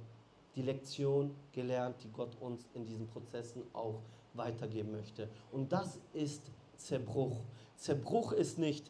[0.55, 4.01] die Lektion gelernt, die Gott uns in diesen Prozessen auch
[4.33, 5.29] weitergeben möchte.
[5.51, 6.41] Und das ist
[6.77, 7.37] Zerbruch.
[7.75, 8.89] Zerbruch ist nicht,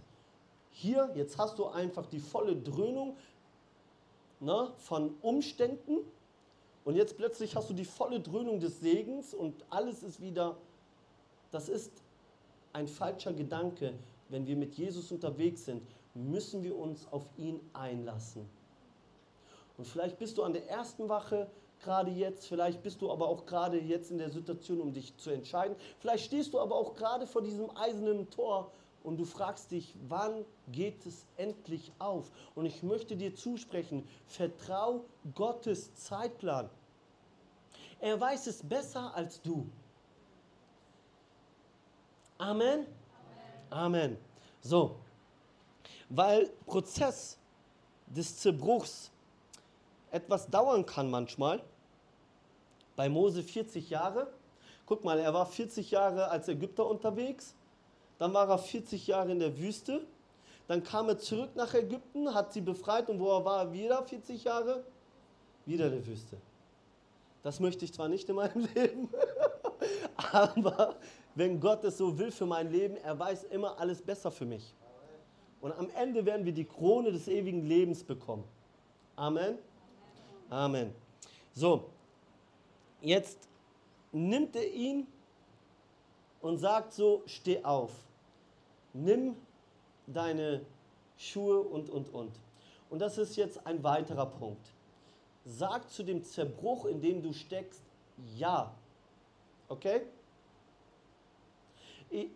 [0.71, 3.15] hier, jetzt hast du einfach die volle Dröhnung
[4.39, 5.99] ne, von Umständen
[6.83, 10.57] und jetzt plötzlich hast du die volle Dröhnung des Segens und alles ist wieder,
[11.51, 11.91] das ist
[12.73, 13.93] ein falscher Gedanke.
[14.29, 18.49] Wenn wir mit Jesus unterwegs sind, müssen wir uns auf ihn einlassen.
[19.77, 21.49] Und vielleicht bist du an der ersten Wache
[21.81, 25.31] gerade jetzt, vielleicht bist du aber auch gerade jetzt in der Situation, um dich zu
[25.31, 25.75] entscheiden.
[25.99, 28.71] Vielleicht stehst du aber auch gerade vor diesem eisernen Tor
[29.03, 32.31] und du fragst dich, wann geht es endlich auf?
[32.55, 36.69] Und ich möchte dir zusprechen, vertrau Gottes Zeitplan.
[37.99, 39.67] Er weiß es besser als du.
[42.37, 42.85] Amen.
[43.69, 44.17] Amen.
[44.61, 44.95] So,
[46.09, 47.37] weil Prozess
[48.07, 49.11] des Zerbruchs
[50.11, 51.63] etwas dauern kann manchmal.
[52.95, 54.27] Bei Mose 40 Jahre.
[54.85, 57.55] Guck mal, er war 40 Jahre als Ägypter unterwegs
[58.21, 60.05] dann war er 40 Jahre in der Wüste.
[60.67, 64.43] Dann kam er zurück nach Ägypten, hat sie befreit und wo er war, wieder 40
[64.43, 64.83] Jahre?
[65.65, 66.37] Wieder in der Wüste.
[67.41, 69.09] Das möchte ich zwar nicht in meinem Leben,
[70.31, 70.97] aber
[71.33, 74.71] wenn Gott es so will für mein Leben, er weiß immer alles besser für mich.
[75.59, 78.43] Und am Ende werden wir die Krone des ewigen Lebens bekommen.
[79.15, 79.57] Amen.
[80.47, 80.93] Amen.
[81.55, 81.89] So,
[83.01, 83.49] jetzt
[84.11, 85.07] nimmt er ihn
[86.39, 87.89] und sagt so, steh auf
[88.93, 89.35] nimm
[90.07, 90.61] deine
[91.17, 92.31] Schuhe und, und, und.
[92.89, 94.67] Und das ist jetzt ein weiterer Punkt.
[95.45, 97.81] Sag zu dem Zerbruch, in dem du steckst,
[98.37, 98.73] ja.
[99.69, 100.01] Okay?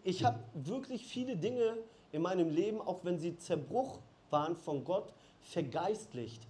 [0.04, 1.78] Ich, habe wirklich viele Dinge
[2.14, 6.42] in meinem Leben, auch wenn sie Zerbruch waren von Gott, vergeistlicht.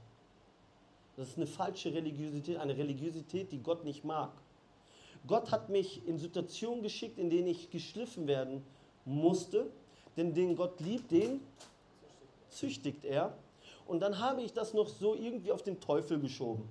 [1.17, 4.31] Das ist eine falsche Religiosität, eine Religiosität, die Gott nicht mag.
[5.27, 8.63] Gott hat mich in Situationen geschickt, in denen ich geschliffen werden
[9.05, 9.71] musste,
[10.17, 11.41] denn den Gott liebt, den
[12.49, 13.37] züchtigt er.
[13.87, 16.67] Und dann habe ich das noch so irgendwie auf den Teufel geschoben.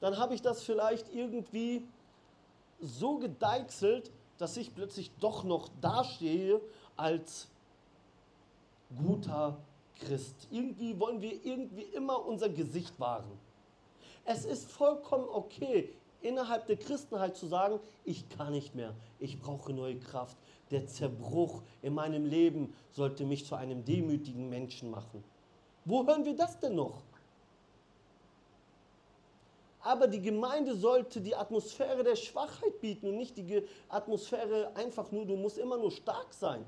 [0.00, 1.84] Dann habe ich das vielleicht irgendwie
[2.80, 6.60] so gedeichselt, dass ich plötzlich doch noch dastehe
[6.96, 7.48] als
[9.04, 9.58] guter
[10.00, 10.48] Christ.
[10.50, 13.30] Irgendwie wollen wir irgendwie immer unser Gesicht wahren.
[14.24, 19.72] Es ist vollkommen okay, innerhalb der Christenheit zu sagen, ich kann nicht mehr, ich brauche
[19.72, 20.36] neue Kraft.
[20.72, 25.22] Der Zerbruch in meinem Leben sollte mich zu einem demütigen Menschen machen.
[25.84, 27.02] Wo hören wir das denn noch?
[29.80, 35.26] Aber die Gemeinde sollte die Atmosphäre der Schwachheit bieten und nicht die Atmosphäre einfach nur,
[35.26, 36.64] du musst immer nur stark sein.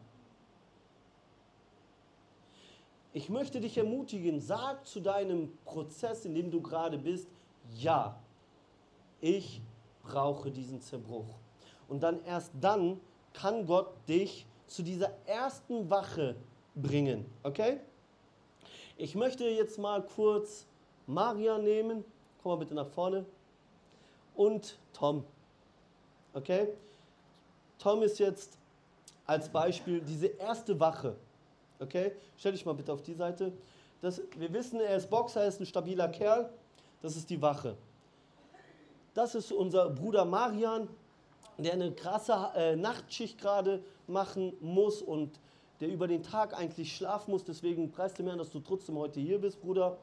[3.14, 7.28] Ich möchte dich ermutigen, sag zu deinem Prozess, in dem du gerade bist,
[7.76, 8.20] ja,
[9.20, 9.62] ich
[10.02, 11.38] brauche diesen Zerbruch.
[11.88, 13.00] Und dann erst dann
[13.34, 16.36] kann Gott dich zu dieser ersten Wache
[16.74, 17.26] bringen.
[17.42, 17.80] Okay?
[18.96, 20.66] Ich möchte jetzt mal kurz
[21.06, 22.04] Maria nehmen.
[22.42, 23.26] Komm mal bitte nach vorne.
[24.34, 25.24] Und Tom.
[26.32, 26.68] Okay?
[27.78, 28.56] Tom ist jetzt
[29.26, 31.16] als Beispiel diese erste Wache.
[31.80, 32.12] Okay?
[32.36, 33.52] Stell dich mal bitte auf die Seite.
[34.00, 36.50] Das, wir wissen, er ist Boxer, er ist ein stabiler Kerl.
[37.02, 37.76] Das ist die Wache.
[39.12, 40.88] Das ist unser Bruder Marian,
[41.58, 45.38] der eine krasse äh, Nachtschicht gerade machen muss und
[45.80, 47.44] der über den Tag eigentlich schlafen muss.
[47.44, 49.96] Deswegen preist du mir an, dass du trotzdem heute hier bist, Bruder.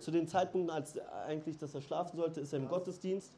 [0.00, 3.32] Zu den Zeitpunkten, als eigentlich, dass er schlafen sollte, ist er im Gottesdienst.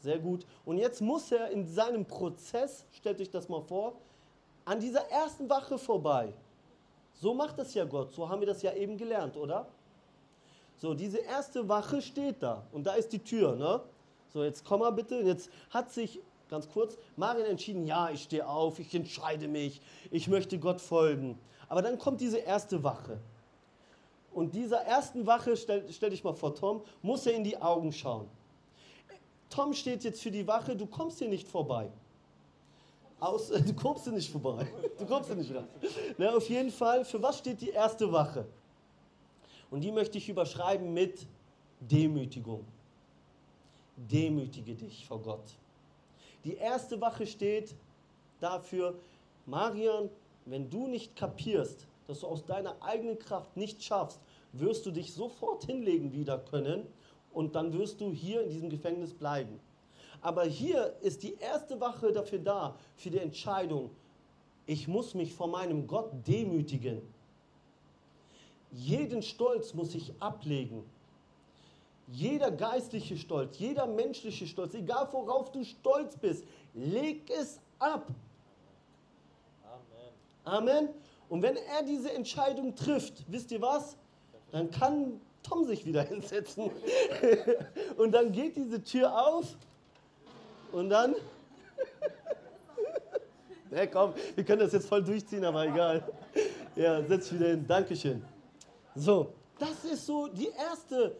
[0.00, 0.46] Sehr gut.
[0.64, 3.94] Und jetzt muss er in seinem Prozess, stellt euch das mal vor,
[4.64, 6.32] an dieser ersten Wache vorbei.
[7.14, 8.12] So macht das ja Gott.
[8.12, 9.66] So haben wir das ja eben gelernt, oder?
[10.76, 13.80] So, diese erste Wache steht da und da ist die Tür, ne?
[14.32, 15.20] So, jetzt komm mal bitte.
[15.20, 19.80] Jetzt hat sich, ganz kurz, Marian entschieden, ja, ich stehe auf, ich entscheide mich,
[20.10, 21.38] ich möchte Gott folgen.
[21.68, 23.18] Aber dann kommt diese erste Wache.
[24.32, 27.92] Und dieser ersten Wache, stell, stell dich mal vor, Tom, muss er in die Augen
[27.92, 28.28] schauen.
[29.48, 31.90] Tom steht jetzt für die Wache, du kommst hier nicht vorbei.
[33.20, 34.66] Aus, du kommst hier nicht vorbei.
[34.98, 35.68] Du kommst hier nicht ran.
[36.18, 38.46] Na, auf jeden Fall, für was steht die erste Wache?
[39.70, 41.26] Und die möchte ich überschreiben mit
[41.80, 42.64] Demütigung
[43.96, 45.44] demütige dich vor Gott.
[46.44, 47.74] Die erste Wache steht
[48.40, 48.94] dafür,
[49.46, 50.10] Marian,
[50.44, 54.20] wenn du nicht kapierst, dass du aus deiner eigenen Kraft nicht schaffst,
[54.52, 56.86] wirst du dich sofort hinlegen wieder können
[57.32, 59.58] und dann wirst du hier in diesem Gefängnis bleiben.
[60.20, 63.90] Aber hier ist die erste Wache dafür da, für die Entscheidung,
[64.66, 67.02] ich muss mich vor meinem Gott demütigen.
[68.72, 70.84] Jeden Stolz muss ich ablegen.
[72.08, 78.08] Jeder geistliche Stolz, jeder menschliche Stolz, egal worauf du stolz bist, leg es ab.
[80.44, 80.68] Amen.
[80.84, 80.88] Amen.
[81.28, 83.96] Und wenn er diese Entscheidung trifft, wisst ihr was?
[84.52, 86.70] Dann kann Tom sich wieder hinsetzen.
[87.96, 89.56] und dann geht diese Tür auf.
[90.72, 91.14] Und dann.
[93.70, 96.02] ja, komm, wir können das jetzt voll durchziehen, aber egal.
[96.76, 97.64] Ja, setz wieder hin.
[97.66, 98.24] Dankeschön.
[98.94, 101.16] So, das ist so die erste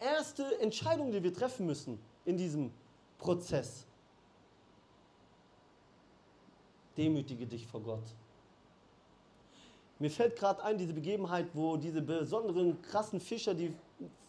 [0.00, 2.70] erste Entscheidung, die wir treffen müssen in diesem
[3.18, 3.86] Prozess.
[6.96, 8.04] Demütige dich vor Gott.
[9.98, 13.74] Mir fällt gerade ein, diese Begebenheit, wo diese besonderen krassen Fischer, die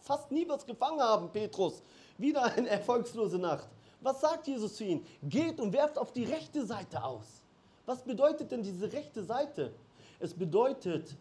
[0.00, 1.82] fast nie was gefangen haben, Petrus,
[2.18, 3.68] wieder eine erfolgslose Nacht.
[4.02, 5.06] Was sagt Jesus zu ihnen?
[5.22, 7.42] Geht und werft auf die rechte Seite aus.
[7.86, 9.72] Was bedeutet denn diese rechte Seite?
[10.20, 11.16] Es bedeutet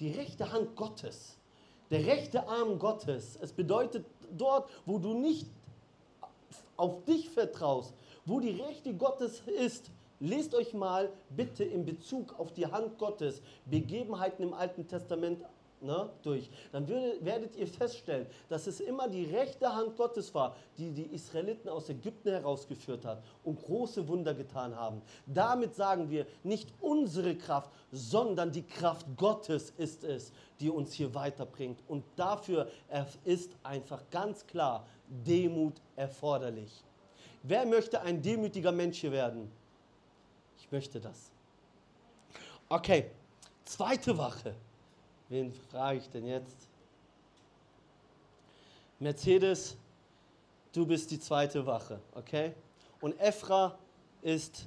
[0.00, 1.36] die rechte Hand Gottes
[1.92, 3.38] der rechte Arm Gottes.
[3.40, 5.46] Es bedeutet dort, wo du nicht
[6.76, 9.90] auf dich vertraust, wo die Rechte Gottes ist.
[10.18, 15.44] Lest euch mal bitte in Bezug auf die Hand Gottes Begebenheiten im Alten Testament
[15.82, 16.48] ne, durch.
[16.70, 21.14] Dann würde, werdet ihr feststellen, dass es immer die rechte Hand Gottes war, die die
[21.14, 25.02] Israeliten aus Ägypten herausgeführt hat und große Wunder getan haben.
[25.26, 31.14] Damit sagen wir, nicht unsere Kraft, sondern die Kraft Gottes ist es, die uns hier
[31.14, 31.80] weiterbringt.
[31.88, 32.68] Und dafür
[33.24, 36.72] ist einfach ganz klar Demut erforderlich.
[37.42, 39.50] Wer möchte ein demütiger Mensch hier werden?
[40.58, 41.32] Ich möchte das.
[42.68, 43.10] Okay,
[43.64, 44.54] Zweite Wache.
[45.32, 46.68] Wen frage ich denn jetzt?
[48.98, 49.78] Mercedes,
[50.74, 52.52] du bist die zweite Wache, okay?
[53.00, 53.78] Und Ephra
[54.20, 54.66] ist,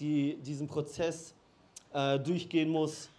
[0.00, 1.34] die diesen Prozess
[1.92, 3.10] äh, durchgehen muss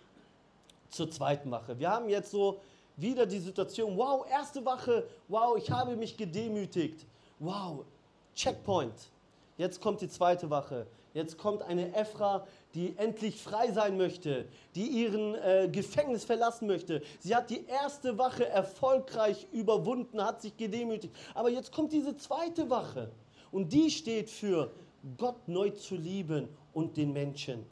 [0.90, 1.78] zur zweiten Wache.
[1.78, 2.62] Wir haben jetzt so
[2.96, 7.06] wieder die Situation, wow, erste Wache, wow, ich habe mich gedemütigt,
[7.38, 7.86] wow,
[8.34, 9.12] Checkpoint.
[9.56, 10.88] Jetzt kommt die zweite Wache.
[11.18, 12.46] Jetzt kommt eine Ephra,
[12.76, 17.02] die endlich frei sein möchte, die ihren äh, Gefängnis verlassen möchte.
[17.18, 21.16] Sie hat die erste Wache erfolgreich überwunden, hat sich gedemütigt.
[21.34, 23.10] Aber jetzt kommt diese zweite Wache
[23.52, 24.72] und die steht für
[25.18, 27.66] Gott neu zu lieben und den Menschen.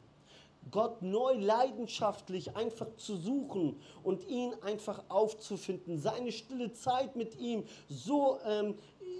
[0.72, 7.62] Gott neu leidenschaftlich einfach zu suchen und ihn einfach aufzufinden, seine stille Zeit mit ihm
[7.88, 8.74] so ähm,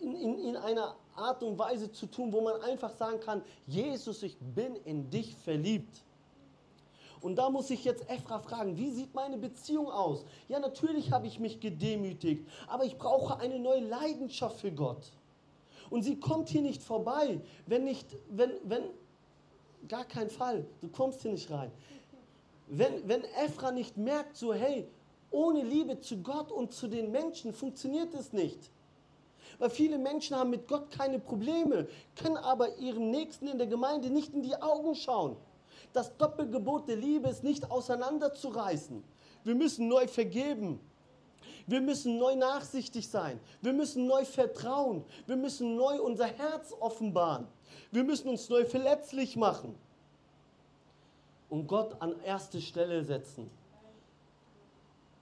[0.07, 4.23] in, in, in einer Art und Weise zu tun, wo man einfach sagen kann, Jesus,
[4.23, 6.03] ich bin in dich verliebt.
[7.21, 10.25] Und da muss ich jetzt Ephra fragen, wie sieht meine Beziehung aus?
[10.49, 15.11] Ja, natürlich habe ich mich gedemütigt, aber ich brauche eine neue Leidenschaft für Gott.
[15.91, 18.85] Und sie kommt hier nicht vorbei, wenn nicht, wenn, wenn,
[19.89, 21.73] gar kein Fall, du kommst hier nicht rein.
[22.69, 24.87] Wenn, wenn Ephra nicht merkt, so hey,
[25.31, 28.71] ohne Liebe zu Gott und zu den Menschen funktioniert es nicht.
[29.59, 34.11] Weil viele Menschen haben mit Gott keine Probleme, können aber ihrem Nächsten in der Gemeinde
[34.11, 35.37] nicht in die Augen schauen.
[35.93, 39.03] Das Doppelgebot der Liebe ist nicht auseinanderzureißen.
[39.45, 40.81] Wir müssen neu vergeben.
[41.67, 43.41] Wir müssen neu nachsichtig sein.
[43.61, 45.05] Wir müssen neu vertrauen.
[45.27, 47.47] Wir müssen neu unser Herz offenbaren.
[47.91, 49.75] Wir müssen uns neu verletzlich machen.
[51.49, 53.51] Und Gott an erste Stelle setzen.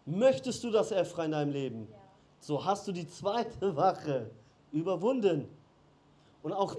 [0.06, 1.88] Möchtest du das, Efra, in deinem Leben?
[2.46, 4.30] So hast du die zweite Wache
[4.70, 5.48] überwunden.
[6.42, 6.76] Und auch.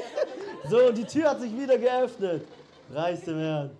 [0.68, 2.44] so, die Tür hat sich wieder geöffnet.
[2.92, 3.70] Preis dem Herrn.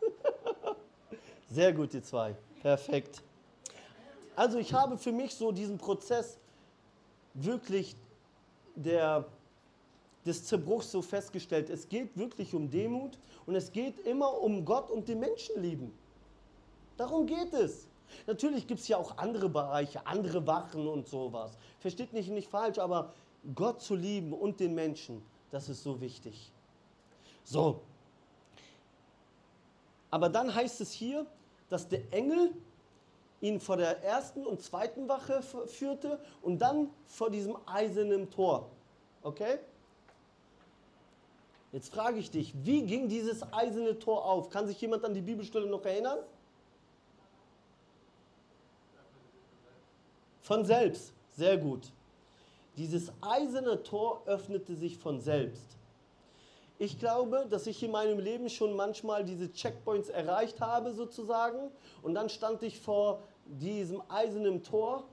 [1.50, 2.34] Sehr gut, die zwei.
[2.62, 3.22] Perfekt.
[4.34, 6.38] Also ich habe für mich so diesen Prozess
[7.34, 7.94] wirklich
[8.74, 9.26] der,
[10.24, 11.68] des Zerbruchs so festgestellt.
[11.68, 15.92] Es geht wirklich um Demut und es geht immer um Gott und den Menschen lieben.
[16.96, 17.88] Darum geht es.
[18.26, 21.56] Natürlich gibt es ja auch andere Bereiche, andere Wachen und sowas.
[21.80, 23.12] Versteht mich nicht falsch, aber
[23.54, 26.50] Gott zu lieben und den Menschen, das ist so wichtig.
[27.44, 27.80] So.
[30.10, 31.26] Aber dann heißt es hier,
[31.68, 32.52] dass der Engel
[33.40, 38.68] ihn vor der ersten und zweiten Wache führte und dann vor diesem eisernen Tor.
[39.22, 39.58] Okay?
[41.72, 44.50] Jetzt frage ich dich, wie ging dieses eiserne Tor auf?
[44.50, 46.18] Kann sich jemand an die Bibelstelle noch erinnern?
[50.42, 51.12] Von selbst.
[51.30, 51.90] Sehr gut.
[52.76, 55.76] Dieses eiserne Tor öffnete sich von selbst.
[56.78, 61.70] Ich glaube, dass ich in meinem Leben schon manchmal diese Checkpoints erreicht habe, sozusagen.
[62.02, 65.04] Und dann stand ich vor diesem eisernen Tor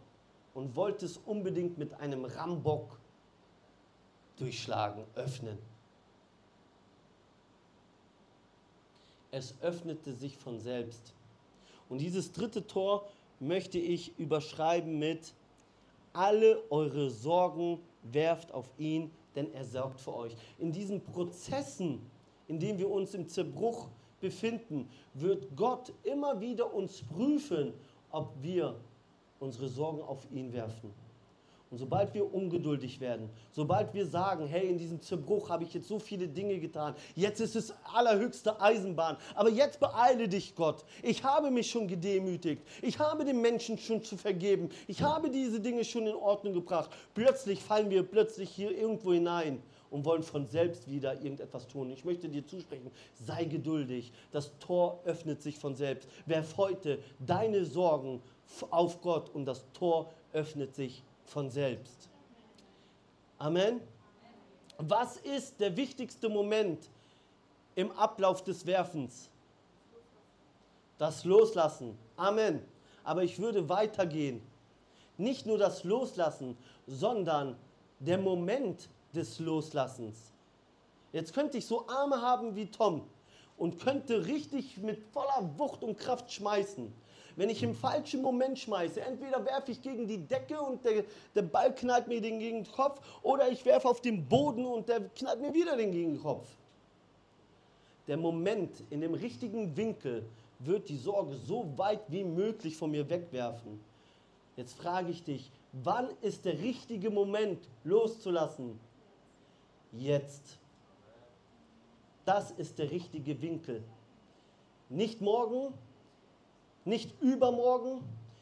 [0.55, 2.97] und wollte es unbedingt mit einem Rambock
[4.37, 5.59] durchschlagen, öffnen.
[9.31, 11.13] Es öffnete sich von selbst.
[11.87, 13.07] Und dieses dritte Tor
[13.39, 15.33] möchte ich überschreiben mit,
[16.13, 20.35] alle eure Sorgen werft auf ihn, denn er sorgt für euch.
[20.57, 22.01] In diesen Prozessen,
[22.47, 23.87] in denen wir uns im Zerbruch
[24.19, 27.73] befinden, wird Gott immer wieder uns prüfen,
[28.11, 28.75] ob wir
[29.39, 30.91] unsere Sorgen auf ihn werfen.
[31.71, 35.87] Und sobald wir ungeduldig werden, sobald wir sagen, hey, in diesem Zerbruch habe ich jetzt
[35.87, 40.83] so viele Dinge getan, jetzt ist es allerhöchste Eisenbahn, aber jetzt beeile dich, Gott.
[41.03, 45.59] Ich habe mich schon gedemütigt, ich habe den Menschen schon zu vergeben, ich habe diese
[45.59, 46.89] Dinge schon in Ordnung gebracht.
[47.13, 49.61] Plötzlich fallen wir plötzlich hier irgendwo hinein
[49.91, 51.91] und wollen von selbst wieder irgendetwas tun.
[51.91, 54.11] Ich möchte dir zusprechen, sei geduldig.
[54.31, 56.09] Das Tor öffnet sich von selbst.
[56.25, 58.21] Werf heute deine Sorgen
[58.71, 62.09] auf Gott und das Tor öffnet sich von selbst.
[63.37, 63.79] Amen.
[64.77, 66.89] Was ist der wichtigste Moment
[67.75, 69.29] im Ablauf des Werfens?
[70.97, 71.97] Das Loslassen.
[72.17, 72.61] Amen.
[73.03, 74.41] Aber ich würde weitergehen.
[75.17, 76.57] Nicht nur das Loslassen,
[76.87, 77.55] sondern
[77.99, 80.31] der Moment des Loslassens.
[81.11, 83.03] Jetzt könnte ich so Arme haben wie Tom
[83.57, 86.93] und könnte richtig mit voller Wucht und Kraft schmeißen
[87.35, 89.01] wenn ich im falschen Moment schmeiße.
[89.01, 91.03] Entweder werfe ich gegen die Decke und der,
[91.35, 94.89] der Ball knallt mir den gegen den Kopf oder ich werfe auf den Boden und
[94.89, 96.47] der knallt mir wieder den gegen den Kopf.
[98.07, 100.25] Der Moment in dem richtigen Winkel
[100.59, 103.79] wird die Sorge so weit wie möglich von mir wegwerfen.
[104.57, 108.79] Jetzt frage ich dich, wann ist der richtige Moment loszulassen?
[109.93, 110.57] Jetzt.
[112.25, 113.83] Das ist der richtige Winkel.
[114.89, 115.73] Nicht morgen,
[116.89, 118.01] Nicht übermorgen,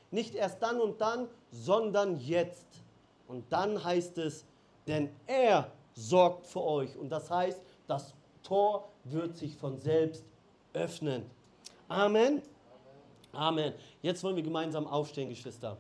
[0.10, 2.66] nicht erst dann und dann, sondern jetzt.
[3.28, 4.46] Und dann heißt es,
[4.88, 6.96] denn er sorgt für euch.
[6.96, 10.24] Und das heißt, das Tor wird sich von selbst
[10.72, 11.30] öffnen.
[11.90, 12.42] Amen.
[13.34, 13.74] Amen.
[14.02, 15.76] Jetzt wollen wir gemeinsam aufstehen, Geschwister.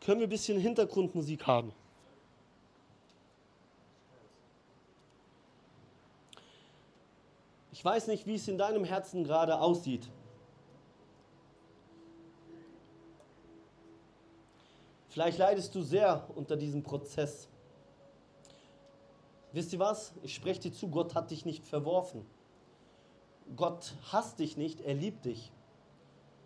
[0.00, 1.72] Können wir ein bisschen Hintergrundmusik haben?
[7.80, 10.06] Ich weiß nicht, wie es in deinem Herzen gerade aussieht.
[15.08, 17.48] Vielleicht leidest du sehr unter diesem Prozess.
[19.52, 20.12] Wisst ihr was?
[20.22, 22.26] Ich spreche dir zu, Gott hat dich nicht verworfen.
[23.56, 25.50] Gott hasst dich nicht, er liebt dich.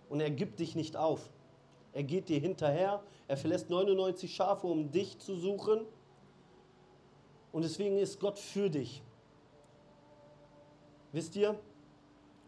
[0.08, 1.30] Und er gibt dich nicht auf.
[1.94, 5.80] Er geht dir hinterher, er verlässt 99 Schafe, um dich zu suchen.
[7.50, 9.02] Und deswegen ist Gott für dich.
[11.14, 11.56] Wisst ihr,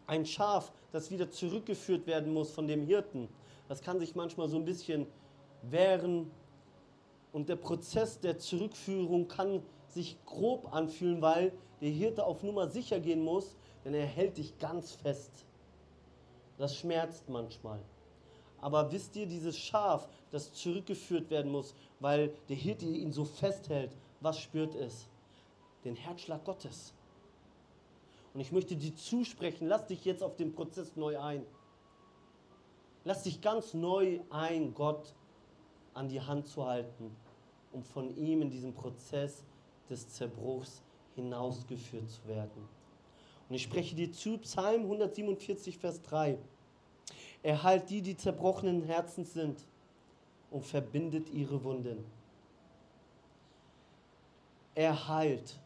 [0.07, 3.29] ein Schaf, das wieder zurückgeführt werden muss von dem Hirten,
[3.69, 5.07] das kann sich manchmal so ein bisschen
[5.61, 6.29] wehren.
[7.31, 12.99] Und der Prozess der Zurückführung kann sich grob anfühlen, weil der Hirte auf Nummer sicher
[12.99, 13.55] gehen muss,
[13.85, 15.45] denn er hält dich ganz fest.
[16.57, 17.79] Das schmerzt manchmal.
[18.59, 23.95] Aber wisst ihr, dieses Schaf, das zurückgeführt werden muss, weil der Hirte ihn so festhält,
[24.19, 25.07] was spürt es?
[25.85, 26.93] Den Herzschlag Gottes.
[28.37, 31.43] Und ich möchte dir zusprechen, lass dich jetzt auf den Prozess neu ein.
[33.03, 35.15] Lass dich ganz neu ein, Gott
[35.95, 37.15] an die Hand zu halten,
[37.71, 39.43] um von ihm in diesem Prozess
[39.89, 40.83] des Zerbruchs
[41.15, 42.69] hinausgeführt zu werden.
[43.49, 46.37] Und ich spreche dir zu, Psalm 147, Vers 3.
[47.41, 49.65] Er heilt die, die zerbrochenen Herzens sind
[50.51, 52.05] und verbindet ihre Wunden.
[54.75, 55.59] Er heilt.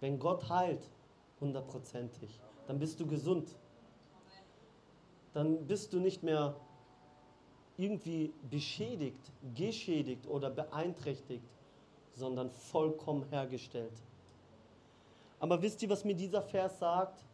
[0.00, 0.88] Wenn Gott heilt,
[1.40, 3.56] hundertprozentig, dann bist du gesund.
[5.32, 6.56] Dann bist du nicht mehr
[7.76, 11.44] irgendwie beschädigt, geschädigt oder beeinträchtigt,
[12.14, 13.92] sondern vollkommen hergestellt.
[15.38, 17.24] Aber wisst ihr, was mir dieser Vers sagt?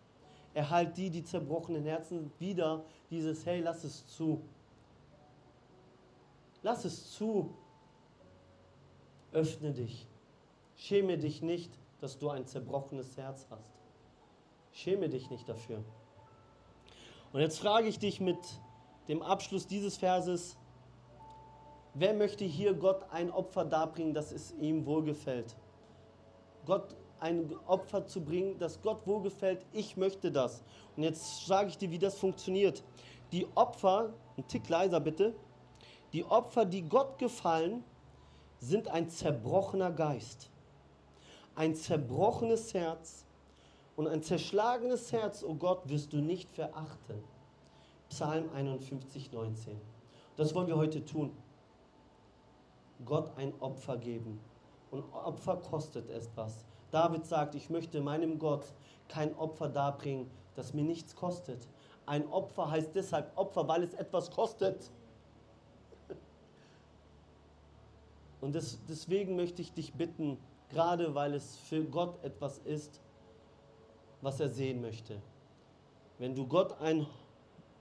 [0.55, 4.43] Er heilt die, die zerbrochenen Herzen wieder dieses, hey, lass es zu.
[6.63, 7.55] Lass es zu.
[9.33, 10.07] Öffne dich.
[10.77, 13.72] Schäme dich nicht, dass du ein zerbrochenes Herz hast.
[14.73, 15.85] Schäme dich nicht dafür.
[17.33, 18.39] Und jetzt frage ich dich mit
[19.09, 20.57] dem Abschluss dieses Verses,
[21.95, 25.55] wer möchte hier Gott ein Opfer darbringen, dass es ihm wohlgefällt?
[26.67, 30.63] Gott ein Opfer zu bringen, das Gott wohlgefällt, ich möchte das.
[30.97, 32.83] Und jetzt sage ich dir, wie das funktioniert.
[33.31, 35.35] Die Opfer, ein Tick leiser bitte,
[36.13, 37.85] die Opfer, die Gott gefallen,
[38.59, 40.51] sind ein zerbrochener Geist,
[41.55, 43.25] ein zerbrochenes Herz
[43.97, 47.23] und ein zerschlagenes Herz, oh Gott, wirst du nicht verachten.
[48.09, 49.81] Psalm 51, 19.
[50.37, 51.31] Das wollen wir heute tun.
[53.05, 54.41] Gott ein Opfer geben.
[54.91, 56.65] Und Opfer kostet etwas.
[56.91, 58.67] David sagt, ich möchte meinem Gott
[59.09, 61.67] kein Opfer darbringen, das mir nichts kostet.
[62.05, 64.91] Ein Opfer heißt deshalb Opfer, weil es etwas kostet.
[68.41, 70.37] Und deswegen möchte ich dich bitten,
[70.69, 73.01] gerade weil es für Gott etwas ist,
[74.23, 75.21] was er sehen möchte.
[76.19, 77.07] Wenn du Gott ein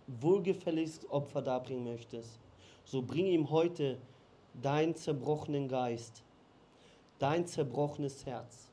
[0.07, 2.39] wohlgefälliges Opfer darbringen möchtest,
[2.83, 3.97] so bring ihm heute
[4.61, 6.23] deinen zerbrochenen Geist,
[7.19, 8.71] dein zerbrochenes Herz.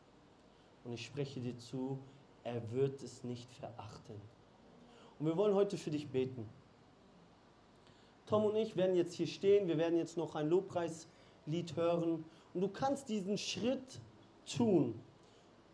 [0.84, 1.98] Und ich spreche dir zu,
[2.42, 4.14] er wird es nicht verachten.
[5.18, 6.48] Und wir wollen heute für dich beten.
[8.26, 12.24] Tom und ich werden jetzt hier stehen, wir werden jetzt noch ein Lobpreislied hören.
[12.54, 14.00] Und du kannst diesen Schritt
[14.46, 14.98] tun.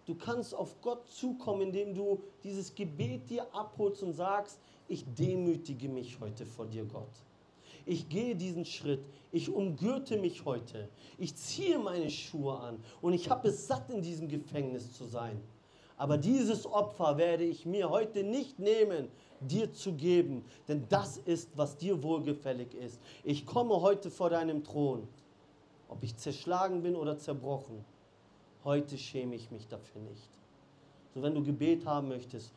[0.06, 5.88] Du kannst auf Gott zukommen, indem du dieses Gebet dir abholst und sagst, ich demütige
[5.88, 7.08] mich heute vor dir, Gott.
[7.86, 10.88] Ich gehe diesen Schritt, ich umgürte mich heute,
[11.18, 15.40] ich ziehe meine Schuhe an und ich habe es satt, in diesem Gefängnis zu sein.
[15.96, 19.08] Aber dieses Opfer werde ich mir heute nicht nehmen,
[19.40, 22.98] dir zu geben, denn das ist, was dir wohlgefällig ist.
[23.22, 25.06] Ich komme heute vor deinem Thron,
[25.88, 27.84] ob ich zerschlagen bin oder zerbrochen.
[28.64, 30.30] Heute schäme ich mich dafür nicht.
[31.14, 32.52] So, wenn du Gebet haben möchtest,